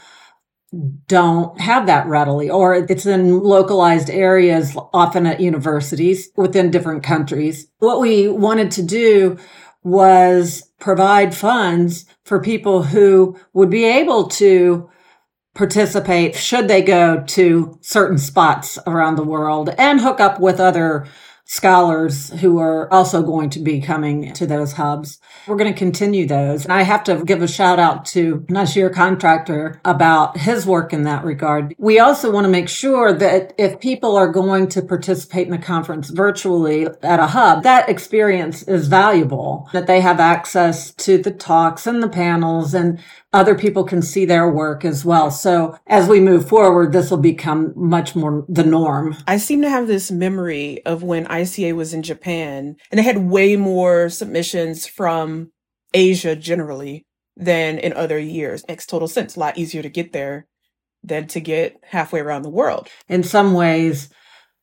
don't 1.06 1.58
have 1.60 1.86
that 1.86 2.06
readily, 2.06 2.50
or 2.50 2.74
it's 2.74 3.06
in 3.06 3.40
localized 3.40 4.10
areas, 4.10 4.76
often 4.92 5.26
at 5.26 5.40
universities 5.40 6.28
within 6.36 6.70
different 6.70 7.02
countries. 7.02 7.68
What 7.78 8.00
we 8.00 8.28
wanted 8.28 8.70
to 8.72 8.82
do 8.82 9.38
was 9.82 10.70
provide 10.78 11.34
funds 11.34 12.04
for 12.24 12.40
people 12.40 12.82
who 12.82 13.38
would 13.54 13.70
be 13.70 13.84
able 13.84 14.28
to 14.28 14.90
participate 15.58 16.36
should 16.36 16.68
they 16.68 16.80
go 16.80 17.22
to 17.26 17.76
certain 17.82 18.16
spots 18.16 18.78
around 18.86 19.16
the 19.16 19.24
world 19.24 19.68
and 19.76 20.00
hook 20.00 20.20
up 20.20 20.38
with 20.38 20.60
other 20.60 21.04
scholars 21.50 22.28
who 22.40 22.58
are 22.58 22.92
also 22.92 23.22
going 23.22 23.48
to 23.48 23.58
be 23.58 23.80
coming 23.80 24.30
to 24.34 24.46
those 24.46 24.74
hubs. 24.74 25.18
We're 25.46 25.56
going 25.56 25.72
to 25.72 25.78
continue 25.78 26.26
those. 26.26 26.64
And 26.64 26.72
I 26.74 26.82
have 26.82 27.02
to 27.04 27.24
give 27.24 27.40
a 27.40 27.48
shout 27.48 27.78
out 27.78 28.04
to 28.06 28.40
Noshir 28.50 28.92
Contractor 28.94 29.80
about 29.82 30.36
his 30.36 30.66
work 30.66 30.92
in 30.92 31.04
that 31.04 31.24
regard. 31.24 31.74
We 31.78 32.00
also 32.00 32.30
want 32.30 32.44
to 32.44 32.50
make 32.50 32.68
sure 32.68 33.14
that 33.14 33.54
if 33.56 33.80
people 33.80 34.14
are 34.14 34.30
going 34.30 34.68
to 34.68 34.82
participate 34.82 35.46
in 35.46 35.52
the 35.52 35.58
conference 35.58 36.10
virtually 36.10 36.86
at 37.02 37.18
a 37.18 37.28
hub, 37.28 37.62
that 37.62 37.88
experience 37.88 38.62
is 38.64 38.86
valuable, 38.86 39.70
that 39.72 39.86
they 39.86 40.02
have 40.02 40.20
access 40.20 40.92
to 40.92 41.16
the 41.16 41.32
talks 41.32 41.86
and 41.86 42.02
the 42.02 42.10
panels 42.10 42.74
and 42.74 43.00
other 43.32 43.54
people 43.54 43.84
can 43.84 44.00
see 44.00 44.24
their 44.24 44.50
work 44.50 44.84
as 44.84 45.04
well. 45.04 45.30
So 45.30 45.76
as 45.86 46.08
we 46.08 46.20
move 46.20 46.48
forward, 46.48 46.92
this 46.92 47.10
will 47.10 47.18
become 47.18 47.72
much 47.76 48.16
more 48.16 48.44
the 48.48 48.64
norm. 48.64 49.16
I 49.26 49.36
seem 49.36 49.62
to 49.62 49.70
have 49.70 49.86
this 49.86 50.10
memory 50.10 50.84
of 50.86 51.02
when 51.02 51.26
ICA 51.26 51.74
was 51.74 51.92
in 51.92 52.02
Japan 52.02 52.76
and 52.90 52.98
they 52.98 53.02
had 53.02 53.28
way 53.28 53.56
more 53.56 54.08
submissions 54.08 54.86
from 54.86 55.52
Asia 55.92 56.34
generally 56.36 57.06
than 57.36 57.78
in 57.78 57.92
other 57.92 58.18
years. 58.18 58.64
Makes 58.66 58.86
total 58.86 59.08
sense. 59.08 59.36
A 59.36 59.40
lot 59.40 59.58
easier 59.58 59.82
to 59.82 59.88
get 59.88 60.12
there 60.12 60.46
than 61.02 61.26
to 61.28 61.40
get 61.40 61.76
halfway 61.84 62.20
around 62.20 62.42
the 62.42 62.50
world. 62.50 62.88
In 63.08 63.22
some 63.22 63.54
ways, 63.54 64.08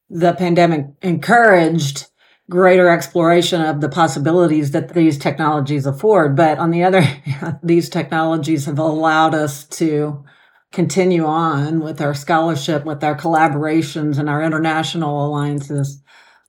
the 0.09 0.33
pandemic 0.33 0.87
encouraged 1.01 2.07
greater 2.49 2.89
exploration 2.89 3.61
of 3.61 3.81
the 3.81 3.89
possibilities 3.89 4.71
that 4.71 4.93
these 4.93 5.17
technologies 5.17 5.85
afford. 5.85 6.35
But 6.35 6.59
on 6.59 6.71
the 6.71 6.83
other 6.83 7.01
hand, 7.01 7.59
these 7.63 7.89
technologies 7.89 8.65
have 8.65 8.79
allowed 8.79 9.33
us 9.33 9.63
to 9.65 10.23
continue 10.71 11.25
on 11.25 11.79
with 11.79 12.01
our 12.01 12.13
scholarship, 12.13 12.85
with 12.85 13.03
our 13.03 13.15
collaborations 13.17 14.19
and 14.19 14.29
our 14.29 14.43
international 14.43 15.25
alliances 15.25 16.01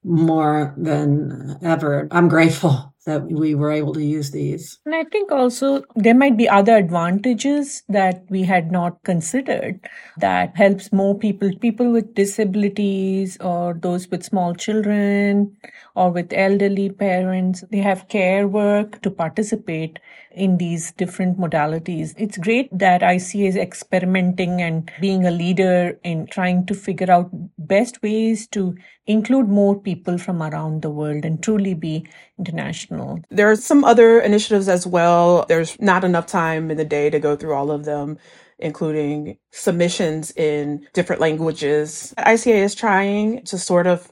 more 0.05 0.75
than 0.77 1.59
ever. 1.63 2.09
I'm 2.11 2.29
grateful 2.29 2.95
that 3.07 3.23
we 3.31 3.55
were 3.55 3.71
able 3.71 3.95
to 3.95 4.05
use 4.05 4.33
these. 4.33 4.79
And 4.85 4.95
I 4.95 5.05
think 5.05 5.31
also 5.31 5.85
there 5.95 6.15
might 6.15 6.37
be 6.37 6.49
other 6.49 6.77
advantages 6.77 7.83
that 7.89 8.25
we 8.29 8.43
had 8.43 8.73
not 8.73 9.03
considered 9.05 9.81
that 10.19 10.57
helps 10.57 10.93
more 10.93 11.17
people, 11.17 11.51
people 11.61 11.93
with 11.93 12.15
disabilities 12.15 13.39
or 13.41 13.75
those 13.75 14.09
with 14.09 14.25
small 14.25 14.55
children 14.55 15.57
or 15.95 16.11
with 16.11 16.33
elderly 16.33 16.91
parents. 16.91 17.65
They 17.71 17.79
have 17.79 18.09
care 18.09 18.49
work 18.49 19.01
to 19.03 19.11
participate 19.11 20.01
in 20.37 20.59
these 20.59 20.93
different 20.93 21.39
modalities. 21.39 22.15
It's 22.17 22.37
great 22.37 22.69
that 22.79 23.01
ICA 23.01 23.49
is 23.49 23.57
experimenting 23.57 24.61
and 24.61 24.91
being 25.01 25.27
a 25.27 25.31
leader 25.31 25.99
in 26.05 26.27
trying 26.27 26.67
to 26.67 26.75
figure 26.75 27.11
out 27.11 27.31
best 27.59 28.03
ways 28.03 28.47
to 28.49 28.77
include 29.07 29.49
more 29.49 29.81
people 29.81 30.19
from 30.19 30.43
around 30.43 30.83
the 30.83 30.91
world 30.91 31.25
and 31.25 31.43
truly 31.43 31.75
be 31.75 32.07
international. 32.39 33.21
There 33.31 33.51
are 33.51 33.57
some 33.57 33.83
other 33.83 34.21
initiatives 34.21 34.69
as 34.69 34.87
well. 34.87 35.47
There's 35.49 35.81
not 35.81 36.05
enough 36.05 36.27
time 36.27 36.71
in 36.71 36.77
the 36.77 36.85
day 36.85 37.09
to 37.11 37.19
go 37.19 37.35
through 37.35 37.55
all 37.55 37.71
of 37.71 37.85
them 37.85 38.19
including 38.59 39.37
submissions 39.51 40.31
in 40.31 40.87
different 40.95 41.21
languages. 41.21 42.15
ICA 42.17 42.55
is 42.55 42.75
trying 42.75 43.45
to 43.45 43.59
sort 43.59 43.87
of 43.87 44.11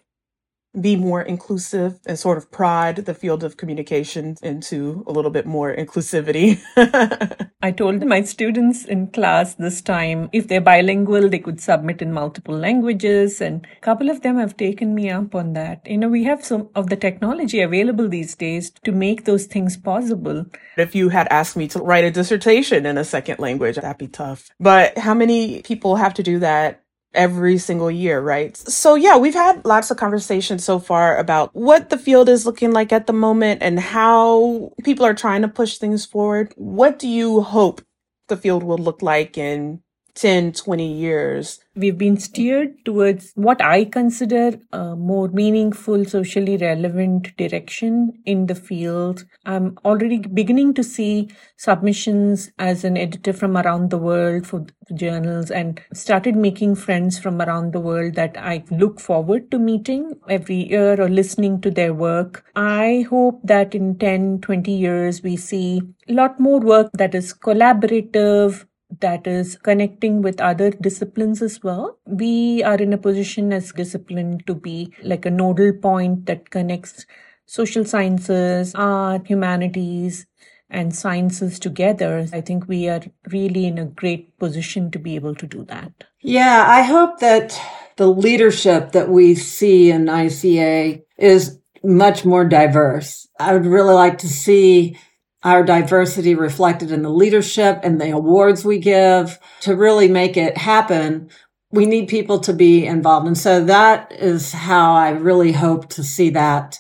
be 0.80 0.96
more 0.96 1.22
inclusive 1.22 2.00
and 2.06 2.18
sort 2.18 2.38
of 2.38 2.50
prod 2.50 2.96
the 2.96 3.14
field 3.14 3.44
of 3.44 3.56
communication 3.56 4.36
into 4.42 5.04
a 5.06 5.12
little 5.12 5.30
bit 5.30 5.46
more 5.46 5.74
inclusivity. 5.74 6.60
I 7.62 7.70
told 7.70 8.04
my 8.04 8.22
students 8.22 8.84
in 8.84 9.08
class 9.08 9.54
this 9.54 9.80
time 9.80 10.28
if 10.32 10.48
they're 10.48 10.60
bilingual, 10.60 11.28
they 11.28 11.38
could 11.38 11.60
submit 11.60 12.02
in 12.02 12.12
multiple 12.12 12.56
languages. 12.56 13.40
And 13.40 13.66
a 13.76 13.80
couple 13.80 14.10
of 14.10 14.22
them 14.22 14.38
have 14.38 14.56
taken 14.56 14.94
me 14.94 15.10
up 15.10 15.34
on 15.34 15.54
that. 15.54 15.86
You 15.86 15.98
know, 15.98 16.08
we 16.08 16.24
have 16.24 16.44
some 16.44 16.68
of 16.74 16.90
the 16.90 16.96
technology 16.96 17.60
available 17.60 18.08
these 18.08 18.34
days 18.34 18.70
to 18.84 18.92
make 18.92 19.24
those 19.24 19.46
things 19.46 19.76
possible. 19.76 20.46
If 20.76 20.94
you 20.94 21.08
had 21.08 21.28
asked 21.30 21.56
me 21.56 21.68
to 21.68 21.78
write 21.78 22.04
a 22.04 22.10
dissertation 22.10 22.84
in 22.84 22.98
a 22.98 23.04
second 23.04 23.38
language, 23.38 23.76
that'd 23.76 23.98
be 23.98 24.08
tough. 24.08 24.50
But 24.60 24.98
how 24.98 25.14
many 25.14 25.62
people 25.62 25.96
have 25.96 26.14
to 26.14 26.22
do 26.22 26.38
that 26.40 26.83
every 27.14 27.58
single 27.58 27.90
year, 27.90 28.20
right? 28.20 28.56
So 28.56 28.94
yeah, 28.94 29.16
we've 29.16 29.34
had 29.34 29.64
lots 29.64 29.90
of 29.90 29.96
conversations 29.96 30.64
so 30.64 30.78
far 30.78 31.16
about 31.18 31.54
what 31.54 31.90
the 31.90 31.98
field 31.98 32.28
is 32.28 32.46
looking 32.46 32.72
like 32.72 32.92
at 32.92 33.06
the 33.06 33.12
moment 33.12 33.62
and 33.62 33.78
how 33.78 34.72
people 34.82 35.06
are 35.06 35.14
trying 35.14 35.42
to 35.42 35.48
push 35.48 35.78
things 35.78 36.04
forward. 36.04 36.52
What 36.56 36.98
do 36.98 37.08
you 37.08 37.42
hope 37.42 37.82
the 38.28 38.36
field 38.36 38.62
will 38.62 38.78
look 38.78 39.02
like 39.02 39.38
in 39.38 39.80
10, 40.14 40.52
20 40.52 40.86
years. 40.86 41.60
We've 41.74 41.98
been 41.98 42.16
steered 42.18 42.84
towards 42.84 43.32
what 43.34 43.60
I 43.60 43.84
consider 43.84 44.60
a 44.72 44.94
more 44.94 45.28
meaningful, 45.28 46.04
socially 46.04 46.56
relevant 46.56 47.36
direction 47.36 48.12
in 48.24 48.46
the 48.46 48.54
field. 48.54 49.24
I'm 49.44 49.76
already 49.84 50.18
beginning 50.18 50.74
to 50.74 50.84
see 50.84 51.30
submissions 51.56 52.52
as 52.58 52.84
an 52.84 52.96
editor 52.96 53.32
from 53.32 53.56
around 53.56 53.90
the 53.90 53.98
world 53.98 54.46
for 54.46 54.66
journals 54.94 55.50
and 55.50 55.80
started 55.92 56.36
making 56.36 56.76
friends 56.76 57.18
from 57.18 57.42
around 57.42 57.72
the 57.72 57.80
world 57.80 58.14
that 58.14 58.36
I 58.36 58.64
look 58.70 59.00
forward 59.00 59.50
to 59.50 59.58
meeting 59.58 60.12
every 60.28 60.68
year 60.68 61.00
or 61.00 61.08
listening 61.08 61.60
to 61.62 61.70
their 61.70 61.92
work. 61.92 62.44
I 62.54 63.06
hope 63.10 63.40
that 63.44 63.74
in 63.74 63.98
10, 63.98 64.42
20 64.42 64.70
years, 64.70 65.22
we 65.22 65.36
see 65.36 65.82
a 66.08 66.12
lot 66.12 66.38
more 66.38 66.60
work 66.60 66.90
that 66.94 67.14
is 67.14 67.34
collaborative, 67.34 68.66
that 69.00 69.26
is 69.26 69.56
connecting 69.62 70.22
with 70.22 70.40
other 70.40 70.70
disciplines 70.70 71.42
as 71.42 71.62
well. 71.62 71.98
We 72.06 72.62
are 72.62 72.76
in 72.76 72.92
a 72.92 72.98
position 72.98 73.52
as 73.52 73.72
discipline 73.72 74.40
to 74.46 74.54
be 74.54 74.92
like 75.02 75.26
a 75.26 75.30
nodal 75.30 75.72
point 75.72 76.26
that 76.26 76.50
connects 76.50 77.06
social 77.46 77.84
sciences, 77.84 78.74
art, 78.74 79.26
humanities, 79.26 80.26
and 80.70 80.94
sciences 80.94 81.58
together. 81.58 82.26
I 82.32 82.40
think 82.40 82.68
we 82.68 82.88
are 82.88 83.02
really 83.30 83.66
in 83.66 83.78
a 83.78 83.84
great 83.84 84.38
position 84.38 84.90
to 84.90 84.98
be 84.98 85.14
able 85.14 85.34
to 85.36 85.46
do 85.46 85.64
that. 85.66 85.92
Yeah, 86.20 86.64
I 86.66 86.82
hope 86.82 87.20
that 87.20 87.58
the 87.96 88.08
leadership 88.08 88.92
that 88.92 89.08
we 89.08 89.34
see 89.34 89.90
in 89.90 90.06
ICA 90.06 91.02
is 91.18 91.58
much 91.82 92.24
more 92.24 92.44
diverse. 92.44 93.28
I 93.38 93.52
would 93.52 93.66
really 93.66 93.94
like 93.94 94.18
to 94.18 94.28
see 94.28 94.98
our 95.44 95.62
diversity 95.62 96.34
reflected 96.34 96.90
in 96.90 97.02
the 97.02 97.10
leadership 97.10 97.80
and 97.82 98.00
the 98.00 98.10
awards 98.10 98.64
we 98.64 98.78
give 98.78 99.38
to 99.60 99.76
really 99.76 100.08
make 100.08 100.38
it 100.38 100.56
happen. 100.56 101.28
We 101.70 101.84
need 101.84 102.08
people 102.08 102.40
to 102.40 102.54
be 102.54 102.86
involved. 102.86 103.26
And 103.26 103.36
so 103.36 103.62
that 103.66 104.10
is 104.12 104.52
how 104.52 104.94
I 104.94 105.10
really 105.10 105.52
hope 105.52 105.90
to 105.90 106.02
see 106.02 106.30
that 106.30 106.78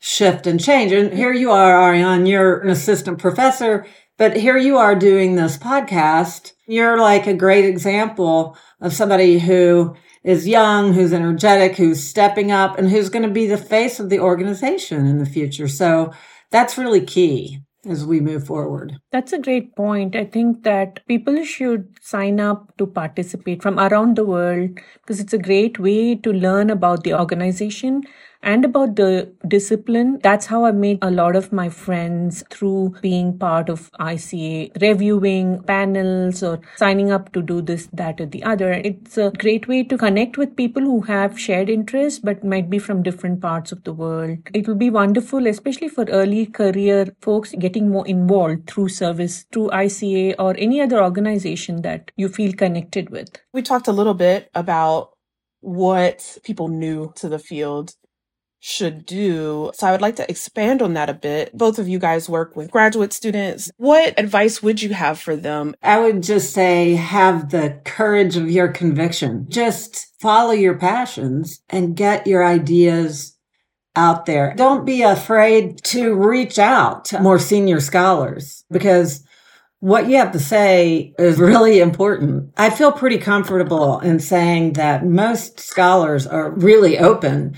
shift 0.00 0.46
and 0.46 0.62
change. 0.62 0.90
And 0.90 1.14
here 1.14 1.32
you 1.32 1.52
are, 1.52 1.92
Arienne, 1.92 2.28
you're 2.28 2.58
an 2.58 2.68
assistant 2.68 3.18
professor, 3.18 3.86
but 4.16 4.36
here 4.36 4.58
you 4.58 4.76
are 4.76 4.96
doing 4.96 5.36
this 5.36 5.56
podcast. 5.56 6.52
You're 6.66 6.98
like 6.98 7.28
a 7.28 7.34
great 7.34 7.64
example 7.64 8.56
of 8.80 8.92
somebody 8.92 9.38
who 9.38 9.94
is 10.24 10.48
young, 10.48 10.92
who's 10.92 11.12
energetic, 11.12 11.76
who's 11.76 12.02
stepping 12.02 12.50
up, 12.50 12.76
and 12.76 12.90
who's 12.90 13.08
going 13.08 13.22
to 13.26 13.30
be 13.30 13.46
the 13.46 13.56
face 13.56 14.00
of 14.00 14.10
the 14.10 14.18
organization 14.18 15.06
in 15.06 15.18
the 15.18 15.26
future. 15.26 15.68
So 15.68 16.12
that's 16.50 16.78
really 16.78 17.04
key 17.04 17.60
as 17.86 18.04
we 18.04 18.20
move 18.20 18.46
forward. 18.46 18.96
That's 19.12 19.32
a 19.32 19.38
great 19.38 19.74
point. 19.76 20.16
I 20.16 20.24
think 20.24 20.64
that 20.64 21.00
people 21.06 21.44
should 21.44 21.94
sign 22.00 22.40
up 22.40 22.76
to 22.78 22.86
participate 22.86 23.62
from 23.62 23.78
around 23.78 24.16
the 24.16 24.24
world 24.24 24.78
because 25.00 25.20
it's 25.20 25.32
a 25.32 25.38
great 25.38 25.78
way 25.78 26.14
to 26.16 26.32
learn 26.32 26.70
about 26.70 27.04
the 27.04 27.14
organization 27.14 28.02
and 28.42 28.64
about 28.64 28.96
the 28.96 29.32
discipline. 29.46 30.18
That's 30.22 30.46
how 30.46 30.64
I 30.64 30.72
made 30.72 30.98
a 31.02 31.10
lot 31.10 31.36
of 31.36 31.52
my 31.52 31.68
friends 31.68 32.44
through 32.50 32.94
being 33.02 33.38
part 33.38 33.68
of 33.68 33.90
ICA, 34.00 34.80
reviewing 34.80 35.62
panels 35.64 36.42
or 36.42 36.60
signing 36.76 37.10
up 37.10 37.32
to 37.32 37.42
do 37.42 37.60
this, 37.60 37.88
that, 37.92 38.20
or 38.20 38.26
the 38.26 38.42
other. 38.44 38.72
It's 38.72 39.18
a 39.18 39.30
great 39.38 39.68
way 39.68 39.82
to 39.84 39.98
connect 39.98 40.38
with 40.38 40.56
people 40.56 40.82
who 40.82 41.00
have 41.02 41.38
shared 41.38 41.68
interests 41.68 42.20
but 42.20 42.44
might 42.44 42.70
be 42.70 42.78
from 42.78 43.02
different 43.02 43.40
parts 43.40 43.72
of 43.72 43.84
the 43.84 43.92
world. 43.92 44.38
It 44.54 44.68
will 44.68 44.76
be 44.76 44.90
wonderful, 44.90 45.46
especially 45.46 45.88
for 45.88 46.04
early 46.04 46.46
career 46.46 47.14
folks 47.20 47.54
getting 47.58 47.90
more 47.90 48.06
involved 48.06 48.68
through 48.68 48.88
service, 48.88 49.44
through 49.52 49.68
ICA 49.68 50.34
or 50.38 50.54
any 50.58 50.80
other 50.80 51.02
organization 51.02 51.82
that 51.82 52.10
you 52.16 52.28
feel 52.28 52.52
connected 52.52 53.10
with. 53.10 53.30
We 53.52 53.62
talked 53.62 53.88
a 53.88 53.92
little 53.92 54.14
bit 54.14 54.50
about 54.54 55.10
what 55.60 56.38
people 56.44 56.68
new 56.68 57.12
to 57.16 57.28
the 57.28 57.38
field 57.38 57.94
should 58.60 59.06
do. 59.06 59.70
So 59.74 59.86
I 59.86 59.92
would 59.92 60.00
like 60.00 60.16
to 60.16 60.30
expand 60.30 60.82
on 60.82 60.94
that 60.94 61.10
a 61.10 61.14
bit. 61.14 61.56
Both 61.56 61.78
of 61.78 61.88
you 61.88 61.98
guys 61.98 62.28
work 62.28 62.56
with 62.56 62.70
graduate 62.70 63.12
students. 63.12 63.70
What 63.76 64.18
advice 64.18 64.62
would 64.62 64.82
you 64.82 64.94
have 64.94 65.18
for 65.18 65.36
them? 65.36 65.74
I 65.82 66.00
would 66.00 66.22
just 66.22 66.52
say 66.52 66.94
have 66.94 67.50
the 67.50 67.80
courage 67.84 68.36
of 68.36 68.50
your 68.50 68.68
conviction. 68.68 69.46
Just 69.48 70.14
follow 70.20 70.52
your 70.52 70.76
passions 70.76 71.62
and 71.68 71.96
get 71.96 72.26
your 72.26 72.44
ideas 72.44 73.36
out 73.94 74.26
there. 74.26 74.54
Don't 74.56 74.84
be 74.84 75.02
afraid 75.02 75.82
to 75.84 76.14
reach 76.14 76.58
out 76.58 77.06
to 77.06 77.20
more 77.20 77.38
senior 77.38 77.80
scholars 77.80 78.64
because 78.70 79.24
what 79.80 80.08
you 80.08 80.16
have 80.16 80.32
to 80.32 80.40
say 80.40 81.14
is 81.18 81.38
really 81.38 81.78
important. 81.80 82.52
I 82.56 82.70
feel 82.70 82.90
pretty 82.90 83.18
comfortable 83.18 84.00
in 84.00 84.18
saying 84.18 84.74
that 84.74 85.06
most 85.06 85.60
scholars 85.60 86.26
are 86.26 86.50
really 86.50 86.98
open 86.98 87.56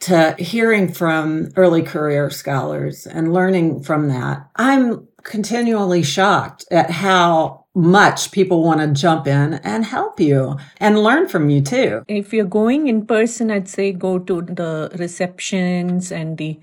to 0.00 0.34
hearing 0.38 0.92
from 0.92 1.50
early 1.56 1.82
career 1.82 2.30
scholars 2.30 3.06
and 3.06 3.32
learning 3.32 3.82
from 3.82 4.08
that. 4.08 4.48
I'm 4.56 5.08
continually 5.24 6.02
shocked 6.02 6.64
at 6.70 6.90
how 6.90 7.66
much 7.74 8.32
people 8.32 8.62
want 8.62 8.80
to 8.80 9.00
jump 9.00 9.26
in 9.26 9.54
and 9.54 9.84
help 9.84 10.18
you 10.18 10.56
and 10.78 10.98
learn 10.98 11.28
from 11.28 11.50
you 11.50 11.60
too. 11.60 12.02
If 12.08 12.32
you're 12.32 12.44
going 12.44 12.88
in 12.88 13.06
person, 13.06 13.50
I'd 13.50 13.68
say 13.68 13.92
go 13.92 14.18
to 14.18 14.42
the 14.42 14.90
receptions 14.98 16.10
and 16.10 16.38
the 16.38 16.58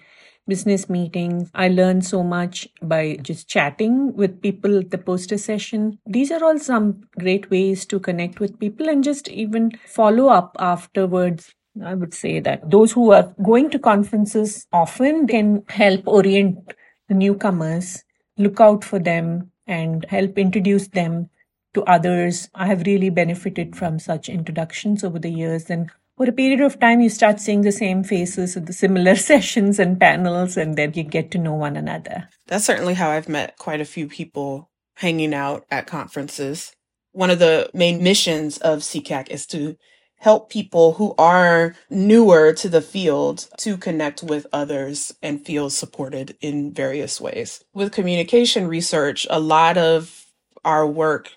business 0.48 0.89
meetings. 0.89 1.50
I 1.56 1.70
learned 1.70 2.06
so 2.06 2.24
much 2.24 2.68
by 2.82 3.18
just 3.22 3.48
chatting 3.48 4.15
with 4.15 4.42
people 4.42 4.80
at 4.80 4.92
the 4.92 4.98
poster 4.98 5.38
session. 5.38 5.98
These 6.06 6.32
are 6.32 6.44
all 6.44 6.60
some 6.60 7.04
great 7.20 7.50
ways 7.50 7.86
to 7.88 8.00
connect 8.00 8.39
with 8.39 8.60
people 8.60 8.89
and 8.89 9.04
just 9.04 9.27
even 9.30 9.72
follow 9.86 10.27
up 10.27 10.56
afterwards. 10.60 11.54
I 11.84 11.94
would 11.94 12.13
say 12.13 12.39
that 12.39 12.70
those 12.70 12.91
who 12.91 13.12
are 13.12 13.34
going 13.44 13.70
to 13.72 13.79
conferences 13.79 14.67
often 14.72 15.27
can 15.27 15.63
help 15.70 16.08
orient 16.08 16.74
the 17.08 17.15
newcomers, 17.15 18.03
look 18.38 18.60
out 18.60 18.84
for 18.84 19.00
them, 19.00 19.51
and 19.67 20.05
help 20.05 20.38
introduce 20.38 20.88
them 20.88 21.29
to 21.74 21.84
others. 21.84 22.50
I 22.55 22.67
have 22.67 22.88
really 22.88 23.10
benefited 23.10 23.75
from 23.75 24.00
such 24.00 24.29
introductions 24.29 25.03
over 25.03 25.20
the 25.20 25.29
years 25.29 25.70
and 25.70 25.89
for 26.17 26.29
a 26.29 26.32
period 26.32 26.62
of 26.62 26.79
time, 26.79 27.01
you 27.01 27.10
start 27.10 27.41
seeing 27.41 27.62
the 27.62 27.74
same 27.74 28.01
faces 28.01 28.55
at 28.55 28.67
the 28.67 28.74
similar 28.74 29.15
sessions 29.17 29.79
and 29.79 30.00
panels, 30.00 30.55
and 30.55 30.77
then 30.77 30.94
you 30.94 31.03
get 31.03 31.29
to 31.32 31.38
know 31.38 31.53
one 31.53 31.75
another. 31.75 32.29
That's 32.48 32.63
certainly 32.63 32.94
how 32.94 33.10
I've 33.10 33.27
met 33.27 33.58
quite 33.58 33.82
a 33.82 33.86
few 33.86 34.08
people 34.08 34.70
hanging 34.96 35.34
out 35.34 35.65
at 35.70 35.88
conferences. 35.88 36.74
One 37.12 37.29
of 37.29 37.39
the 37.39 37.70
main 37.74 38.01
missions 38.01 38.58
of 38.60 38.79
SECAC 38.79 39.29
is 39.29 39.46
to 39.48 39.75
help 40.17 40.50
people 40.50 40.93
who 40.93 41.13
are 41.17 41.75
newer 41.89 42.53
to 42.53 42.69
the 42.69 42.81
field 42.81 43.48
to 43.57 43.77
connect 43.77 44.24
with 44.24 44.48
others 44.51 45.13
and 45.22 45.45
feel 45.45 45.69
supported 45.69 46.36
in 46.41 46.74
various 46.74 47.22
ways. 47.22 47.63
With 47.74 47.91
communication 47.91 48.67
research, 48.67 49.27
a 49.29 49.39
lot 49.39 49.77
of 49.77 50.25
our 50.63 50.88
work 50.88 51.31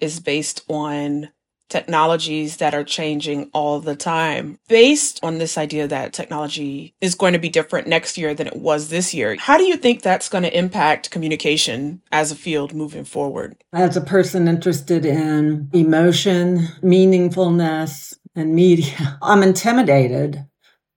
is 0.00 0.20
based 0.20 0.64
on 0.68 1.30
technologies 1.68 2.58
that 2.58 2.74
are 2.74 2.84
changing 2.84 3.50
all 3.52 3.80
the 3.80 3.96
time. 3.96 4.58
Based 4.68 5.20
on 5.22 5.38
this 5.38 5.58
idea 5.58 5.88
that 5.88 6.12
technology 6.12 6.94
is 7.00 7.14
going 7.14 7.32
to 7.32 7.38
be 7.38 7.48
different 7.48 7.88
next 7.88 8.16
year 8.18 8.34
than 8.34 8.46
it 8.46 8.56
was 8.56 8.88
this 8.88 9.14
year, 9.14 9.36
how 9.38 9.56
do 9.56 9.64
you 9.64 9.76
think 9.76 10.02
that's 10.02 10.28
going 10.28 10.44
to 10.44 10.56
impact 10.56 11.10
communication 11.10 12.02
as 12.12 12.30
a 12.30 12.36
field 12.36 12.74
moving 12.74 13.04
forward? 13.04 13.56
As 13.72 13.96
a 13.96 14.00
person 14.00 14.48
interested 14.48 15.04
in 15.04 15.70
emotion, 15.72 16.68
meaningfulness, 16.82 18.14
and 18.36 18.54
media, 18.54 19.18
I'm 19.22 19.42
intimidated 19.42 20.44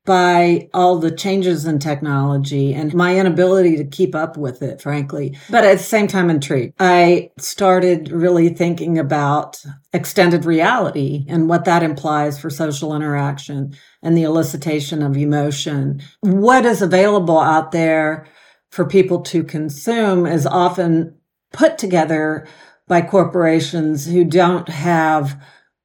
by 0.07 0.69
all 0.73 0.97
the 0.97 1.11
changes 1.11 1.65
in 1.65 1.79
technology 1.79 2.73
and 2.73 2.93
my 2.93 3.19
inability 3.19 3.75
to 3.75 3.83
keep 3.83 4.15
up 4.15 4.37
with 4.37 4.63
it, 4.63 4.81
frankly. 4.81 5.37
But 5.49 5.65
at 5.65 5.77
the 5.77 5.83
same 5.83 6.07
time, 6.07 6.29
intrigued. 6.29 6.73
I 6.79 7.29
started 7.37 8.09
really 8.09 8.47
thinking 8.47 8.97
about 8.97 9.61
extended 9.91 10.45
reality 10.45 11.25
and 11.27 11.49
what 11.49 11.65
that 11.65 11.83
implies 11.83 12.39
for 12.39 12.49
social 12.49 12.95
interaction 12.95 13.75
and 14.01 14.17
the 14.17 14.23
elicitation 14.23 15.05
of 15.05 15.17
emotion. 15.17 16.01
What 16.21 16.65
is 16.65 16.81
available 16.81 17.39
out 17.39 17.73
there 17.73 18.27
for 18.71 18.85
people 18.85 19.21
to 19.23 19.43
consume 19.43 20.25
is 20.25 20.47
often 20.47 21.17
put 21.51 21.77
together 21.77 22.47
by 22.87 23.01
corporations 23.01 24.05
who 24.05 24.23
don't 24.23 24.69
have 24.69 25.37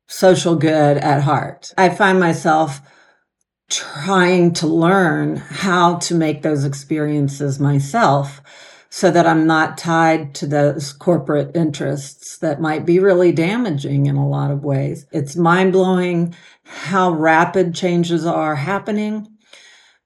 social 0.06 0.54
good 0.54 0.98
at 0.98 1.22
heart. 1.22 1.72
I 1.76 1.88
find 1.88 2.20
myself 2.20 2.80
trying 3.72 4.52
to 4.52 4.66
learn 4.66 5.36
how 5.36 5.96
to 5.96 6.14
make 6.14 6.42
those 6.42 6.64
experiences 6.64 7.58
myself 7.58 8.42
so 8.90 9.10
that 9.10 9.26
I'm 9.26 9.46
not 9.46 9.78
tied 9.78 10.34
to 10.34 10.46
those 10.46 10.92
corporate 10.92 11.56
interests 11.56 12.36
that 12.38 12.60
might 12.60 12.84
be 12.84 12.98
really 12.98 13.32
damaging 13.32 14.04
in 14.04 14.16
a 14.16 14.28
lot 14.28 14.50
of 14.50 14.62
ways. 14.62 15.06
It's 15.12 15.34
mind 15.34 15.72
blowing 15.72 16.34
how 16.64 17.12
rapid 17.12 17.74
changes 17.74 18.26
are 18.26 18.56
happening. 18.56 19.26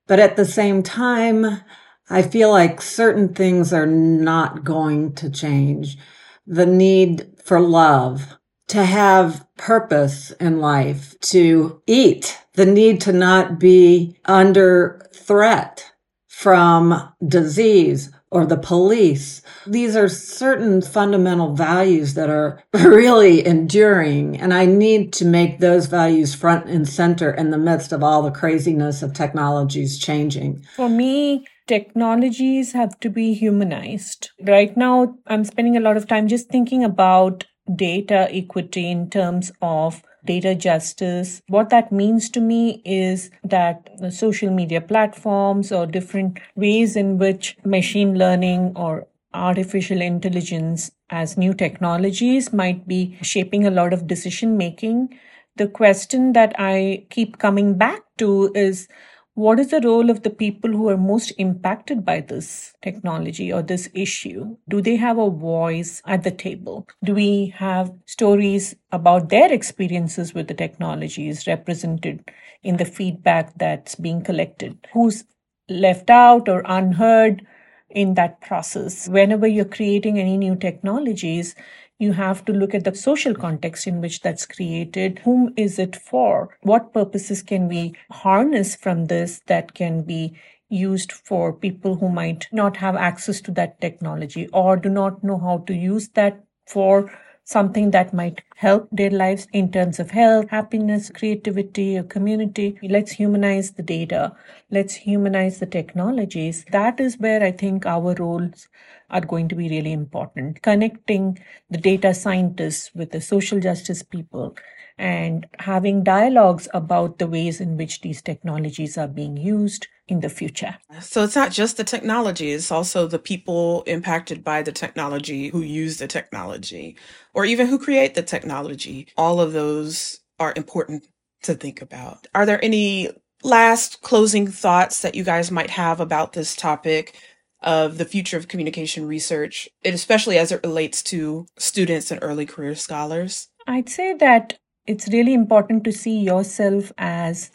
But 0.07 0.21
at 0.21 0.37
the 0.37 0.45
same 0.45 0.85
time, 0.85 1.63
I 2.09 2.23
feel 2.23 2.51
like 2.51 2.81
certain 2.81 3.35
things 3.35 3.73
are 3.73 3.87
not 3.87 4.63
going 4.63 5.15
to 5.17 5.31
change. 5.31 5.99
The 6.47 6.67
need 6.67 7.27
for 7.45 7.61
love, 7.61 8.37
to 8.69 8.85
have 8.85 9.45
purpose 9.57 10.31
in 10.33 10.61
life, 10.61 11.19
to 11.21 11.83
eat, 11.89 12.39
the 12.57 12.67
need 12.67 13.01
to 13.03 13.13
not 13.13 13.59
be 13.59 14.19
under 14.25 15.09
threat 15.13 15.93
from 16.27 17.13
disease 17.27 18.11
or 18.31 18.45
the 18.45 18.57
police. 18.57 19.41
These 19.67 19.95
are 19.95 20.09
certain 20.09 20.83
fundamental 20.83 21.55
values 21.55 22.15
that 22.15 22.29
are 22.29 22.63
really 22.75 23.47
enduring. 23.47 24.39
And 24.39 24.53
I 24.53 24.67
need 24.67 25.13
to 25.15 25.25
make 25.25 25.61
those 25.61 25.87
values 25.87 26.35
front 26.35 26.69
and 26.69 26.89
center 26.89 27.31
in 27.31 27.51
the 27.51 27.59
midst 27.59 27.93
of 27.93 28.03
all 28.03 28.23
the 28.23 28.31
craziness 28.31 29.03
of 29.03 29.15
technologies 29.15 29.99
changing. 29.99 30.65
For 30.75 30.89
me, 30.89 31.47
technologies 31.67 32.73
have 32.73 32.99
to 33.01 33.11
be 33.11 33.33
humanized. 33.33 34.31
Right 34.43 34.77
now, 34.77 35.15
I'm 35.27 35.45
spending 35.45 35.77
a 35.77 35.81
lot 35.81 35.97
of 35.97 36.07
time 36.07 36.29
just 36.29 36.49
thinking 36.49 36.85
about 36.85 37.45
data 37.75 38.29
equity 38.31 38.91
in 38.91 39.11
terms 39.11 39.51
of 39.63 40.03
data 40.27 40.55
justice. 40.55 41.41
What 41.49 41.71
that 41.71 41.93
means 41.93 42.29
to 42.31 42.41
me 42.41 42.83
is 42.85 43.31
that 43.45 43.89
social 44.11 44.51
media 44.51 44.81
platforms 44.81 45.73
or 45.73 45.87
different 45.87 46.41
ways 46.55 46.97
in 46.97 47.19
which 47.19 47.57
machine 47.65 48.19
learning 48.19 48.73
or 48.77 49.07
artificial 49.35 50.01
intelligence 50.01 50.91
as 51.11 51.37
new 51.37 51.55
technologies 51.55 52.53
might 52.53 52.87
be 52.89 53.17
shaping 53.23 53.67
a 53.67 53.71
lot 53.71 53.93
of 53.93 54.07
decision 54.07 54.57
making. 54.57 55.19
The 55.57 55.69
question 55.69 56.33
that 56.33 56.55
I 56.59 57.07
keep 57.11 57.39
coming 57.39 57.79
back 57.79 58.03
to 58.19 58.53
is 58.55 58.89
what 59.37 59.61
is 59.61 59.69
the 59.69 59.83
role 59.83 60.09
of 60.09 60.23
the 60.23 60.31
people 60.31 60.71
who 60.71 60.89
are 60.89 60.97
most 60.97 61.31
impacted 61.37 62.07
by 62.07 62.21
this 62.21 62.75
technology 62.81 63.53
or 63.53 63.61
this 63.61 63.87
issue? 63.93 64.57
Do 64.67 64.81
they 64.81 64.97
have 64.97 65.19
a 65.19 65.29
voice 65.29 66.01
at 66.07 66.23
the 66.23 66.31
table? 66.31 66.89
Do 67.05 67.15
we 67.15 67.53
have 67.55 67.93
stories 68.07 68.75
about 68.93 69.29
their 69.29 69.53
experiences 69.53 70.33
with 70.33 70.49
the 70.49 70.55
technologies 70.55 71.47
represented 71.47 72.31
in 72.63 72.79
the 72.79 72.87
feedback 72.87 73.53
that's 73.59 73.95
being 73.95 74.23
collected? 74.23 74.79
Who's 74.95 75.25
left 75.69 76.09
out 76.09 76.49
or 76.49 76.63
unheard 76.65 77.47
in 77.91 78.15
that 78.15 78.41
process? 78.41 79.07
Whenever 79.07 79.47
you're 79.47 79.67
creating 79.67 80.19
any 80.19 80.39
new 80.39 80.57
technologies, 80.57 81.55
you 81.99 82.13
have 82.13 82.45
to 82.45 82.53
look 82.53 82.75
at 82.75 82.85
the 82.85 82.95
social 82.95 83.35
context 83.35 83.87
in 83.87 84.01
which 84.01 84.21
that's 84.21 84.47
created. 84.47 85.21
Whom 85.21 85.53
is 85.57 85.79
it 85.79 85.97
for? 85.97 86.57
What 86.63 86.93
purposes 86.93 87.43
can 87.43 87.69
we 87.69 87.95
harness 88.11 88.77
from 88.77 89.07
this 89.07 89.41
that 89.47 89.75
can 89.75 90.03
be 90.03 90.37
used 90.69 91.13
for 91.13 91.53
people 91.53 91.97
who 91.97 92.09
might 92.09 92.49
not 92.53 92.77
have 92.79 92.97
access 92.97 93.41
to 93.43 93.51
that 93.53 93.81
technology 93.81 94.49
or 94.49 94.77
do 94.77 94.89
not 94.89 95.23
know 95.23 95.39
how 95.39 95.59
to 95.59 95.75
use 95.75 96.09
that 96.11 96.45
for 96.67 97.11
something 97.47 97.93
that 97.93 98.13
might 98.13 98.43
help 98.57 98.89
their 98.93 99.11
lives 99.11 99.47
in 99.53 99.73
terms 99.73 99.99
of 100.01 100.11
health, 100.11 100.51
happiness, 100.51 101.11
creativity, 101.11 101.97
or 101.97 102.03
community. 102.03 102.79
Let's 102.83 103.13
humanize 103.13 103.73
the 103.73 103.83
data. 103.83 104.37
Let's 104.71 104.95
humanize 104.95 105.59
the 105.61 105.67
technologies. 105.67 106.67
That 106.73 107.01
is 107.01 107.19
where 107.19 107.43
I 107.43 107.53
think 107.53 107.87
our 107.87 108.15
roles 108.15 108.69
are 109.11 109.21
going 109.21 109.49
to 109.49 109.55
be 109.55 109.69
really 109.71 109.93
important. 109.93 110.63
Connecting 110.63 111.39
the 111.71 111.79
data 111.79 112.15
scientists 112.15 112.91
with 112.95 113.13
the 113.13 113.21
social 113.21 113.61
justice 113.61 114.03
people 114.03 114.57
and 114.99 115.47
having 115.59 116.03
dialogues 116.03 116.69
about 116.73 117.19
the 117.19 117.27
ways 117.27 117.61
in 117.61 117.77
which 117.77 118.01
these 118.01 118.23
technologies 118.23 118.97
are 118.97 119.09
being 119.09 119.37
used 119.37 119.89
in 120.09 120.21
the 120.21 120.29
future. 120.29 120.77
So 121.01 121.25
it's 121.25 121.37
not 121.37 121.51
just 121.51 121.77
the 121.77 121.85
technology, 121.85 122.53
it's 122.53 122.71
also 122.71 123.07
the 123.07 123.19
people 123.19 123.83
impacted 123.87 124.45
by 124.45 124.63
the 124.63 124.73
technology 124.73 125.49
who 125.49 125.61
use 125.61 125.99
the 125.99 126.07
technology 126.07 126.97
or 127.35 127.45
even 127.45 127.67
who 127.67 127.79
create 127.79 128.15
the 128.15 128.23
technology. 128.23 129.09
All 129.17 129.41
of 129.41 129.53
those 129.53 130.21
are 130.39 130.55
important 130.57 131.07
to 131.43 131.55
think 131.55 131.83
about. 131.83 132.27
Are 132.35 132.47
there 132.47 132.65
any 132.65 133.11
last 133.43 134.03
closing 134.03 134.47
thoughts 134.47 135.03
that 135.03 135.15
you 135.15 135.25
guys 135.25 135.51
might 135.51 135.71
have 135.71 136.01
about 136.01 136.33
this 136.33 136.55
topic 136.55 137.17
of 137.63 137.99
the 137.99 138.05
future 138.05 138.37
of 138.37 138.49
communication 138.49 139.07
research, 139.07 139.69
especially 139.85 140.39
as 140.39 140.53
it 140.53 140.65
relates 140.65 141.03
to 141.03 141.47
students 141.59 142.11
and 142.11 142.21
early 142.23 142.47
career 142.47 142.75
scholars? 142.75 143.49
I'd 143.67 143.89
say 143.89 144.15
that 144.15 144.59
it's 144.87 145.09
really 145.09 145.35
important 145.35 145.85
to 145.85 145.93
see 145.93 146.19
yourself 146.21 146.93
as 146.99 147.51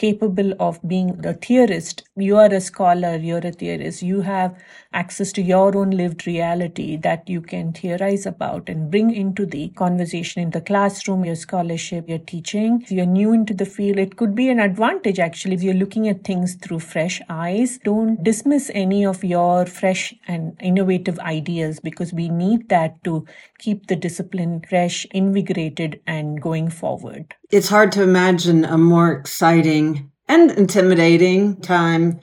capable 0.00 0.54
of 0.58 0.80
being 0.88 1.08
a 1.26 1.34
theorist. 1.34 2.02
You 2.16 2.38
are 2.38 2.52
a 2.54 2.60
scholar, 2.60 3.16
you're 3.16 3.46
a 3.46 3.52
theorist. 3.52 4.02
You 4.02 4.22
have 4.22 4.56
access 4.94 5.30
to 5.32 5.42
your 5.42 5.76
own 5.76 5.90
lived 5.90 6.26
reality 6.26 6.96
that 6.96 7.28
you 7.28 7.42
can 7.42 7.74
theorize 7.74 8.24
about 8.24 8.70
and 8.70 8.90
bring 8.90 9.14
into 9.14 9.44
the 9.44 9.68
conversation 9.70 10.40
in 10.42 10.50
the 10.50 10.62
classroom, 10.62 11.26
your 11.26 11.34
scholarship, 11.34 12.08
your 12.08 12.18
teaching. 12.18 12.80
If 12.82 12.90
you're 12.90 13.04
new 13.04 13.34
into 13.34 13.52
the 13.52 13.66
field, 13.66 13.98
it 13.98 14.16
could 14.16 14.34
be 14.34 14.48
an 14.48 14.58
advantage 14.58 15.18
actually 15.18 15.56
if 15.56 15.62
you're 15.62 15.74
looking 15.74 16.08
at 16.08 16.24
things 16.24 16.54
through 16.54 16.80
fresh 16.80 17.20
eyes. 17.28 17.78
Don't 17.84 18.24
dismiss 18.24 18.70
any 18.72 19.04
of 19.04 19.22
your 19.22 19.66
fresh 19.66 20.14
and 20.26 20.56
innovative 20.60 21.18
ideas 21.18 21.78
because 21.78 22.14
we 22.14 22.30
need 22.30 22.70
that 22.70 23.04
to 23.04 23.26
keep 23.58 23.86
the 23.88 23.96
discipline 23.96 24.62
fresh, 24.66 25.06
invigorated, 25.10 26.00
and 26.06 26.40
going 26.40 26.70
forward. 26.70 27.34
It's 27.50 27.68
hard 27.68 27.90
to 27.92 28.02
imagine 28.02 28.64
a 28.64 28.78
more 28.78 29.10
exciting 29.10 30.12
and 30.28 30.52
intimidating 30.52 31.60
time 31.60 32.20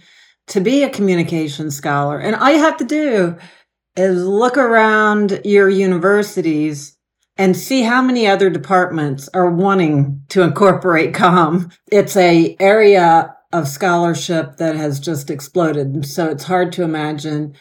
to 0.47 0.61
be 0.61 0.83
a 0.83 0.89
communication 0.89 1.69
scholar. 1.69 2.17
And 2.17 2.33
all 2.33 2.49
you 2.49 2.59
have 2.59 2.77
to 2.77 2.85
do 2.85 3.35
is 3.97 4.23
look 4.23 4.57
around 4.57 5.41
your 5.43 5.67
universities 5.67 6.97
and 7.35 7.57
see 7.57 7.81
how 7.81 8.01
many 8.01 8.25
other 8.25 8.49
departments 8.49 9.27
are 9.33 9.51
wanting 9.51 10.23
to 10.29 10.43
incorporate 10.43 11.13
COM. 11.13 11.71
It's 11.91 12.15
a 12.15 12.55
area 12.61 13.35
of 13.51 13.67
scholarship 13.67 14.55
that 14.57 14.77
has 14.77 14.97
just 14.97 15.29
exploded. 15.29 16.05
So 16.05 16.29
it's 16.29 16.45
hard 16.45 16.71
to 16.73 16.83
imagine 16.83 17.53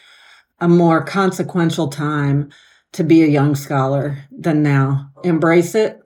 a 0.59 0.69
more 0.69 1.03
consequential 1.03 1.89
time 1.89 2.49
to 2.93 3.03
be 3.03 3.23
a 3.23 3.27
young 3.27 3.55
scholar 3.55 4.19
than 4.31 4.63
now. 4.63 5.11
Embrace 5.25 5.75
it 5.75 5.99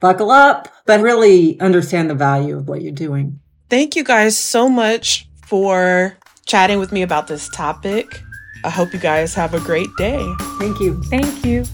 buckle 0.00 0.30
up, 0.30 0.68
but 0.86 1.00
really 1.00 1.60
understand 1.60 2.10
the 2.10 2.14
value 2.14 2.56
of 2.56 2.68
what 2.68 2.82
you're 2.82 2.92
doing. 2.92 3.38
Thank 3.68 3.94
you 3.94 4.02
guys 4.02 4.36
so 4.36 4.68
much 4.68 5.28
for 5.46 6.16
chatting 6.46 6.78
with 6.78 6.90
me 6.90 7.02
about 7.02 7.28
this 7.28 7.48
topic. 7.50 8.22
I 8.64 8.70
hope 8.70 8.92
you 8.92 8.98
guys 8.98 9.34
have 9.34 9.54
a 9.54 9.60
great 9.60 9.88
day. 9.96 10.20
Thank 10.58 10.80
you. 10.80 11.02
Thank 11.04 11.44
you. 11.44 11.64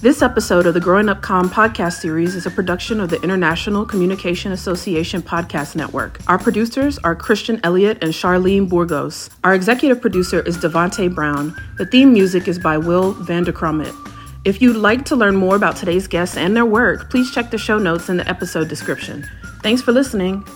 This 0.00 0.22
episode 0.22 0.66
of 0.66 0.72
the 0.72 0.80
Growing 0.80 1.10
Up 1.10 1.20
Com 1.20 1.50
podcast 1.50 2.00
series 2.00 2.34
is 2.34 2.46
a 2.46 2.50
production 2.50 3.00
of 3.00 3.10
the 3.10 3.20
International 3.20 3.84
Communication 3.84 4.50
Association 4.52 5.20
Podcast 5.20 5.76
Network. 5.76 6.20
Our 6.26 6.38
producers 6.38 6.98
are 6.98 7.14
Christian 7.14 7.60
Elliott 7.64 7.98
and 8.02 8.12
Charlene 8.12 8.66
Burgos. 8.66 9.28
Our 9.44 9.54
executive 9.54 10.00
producer 10.00 10.40
is 10.40 10.56
Devonte 10.56 11.14
Brown. 11.14 11.54
The 11.76 11.84
theme 11.84 12.14
music 12.14 12.48
is 12.48 12.58
by 12.58 12.78
Will 12.78 13.14
Vandercromit. 13.14 14.09
If 14.42 14.62
you'd 14.62 14.76
like 14.76 15.04
to 15.06 15.16
learn 15.16 15.36
more 15.36 15.54
about 15.54 15.76
today's 15.76 16.06
guests 16.06 16.38
and 16.38 16.56
their 16.56 16.64
work, 16.64 17.10
please 17.10 17.30
check 17.30 17.50
the 17.50 17.58
show 17.58 17.76
notes 17.76 18.08
in 18.08 18.16
the 18.16 18.26
episode 18.26 18.68
description. 18.68 19.28
Thanks 19.62 19.82
for 19.82 19.92
listening. 19.92 20.46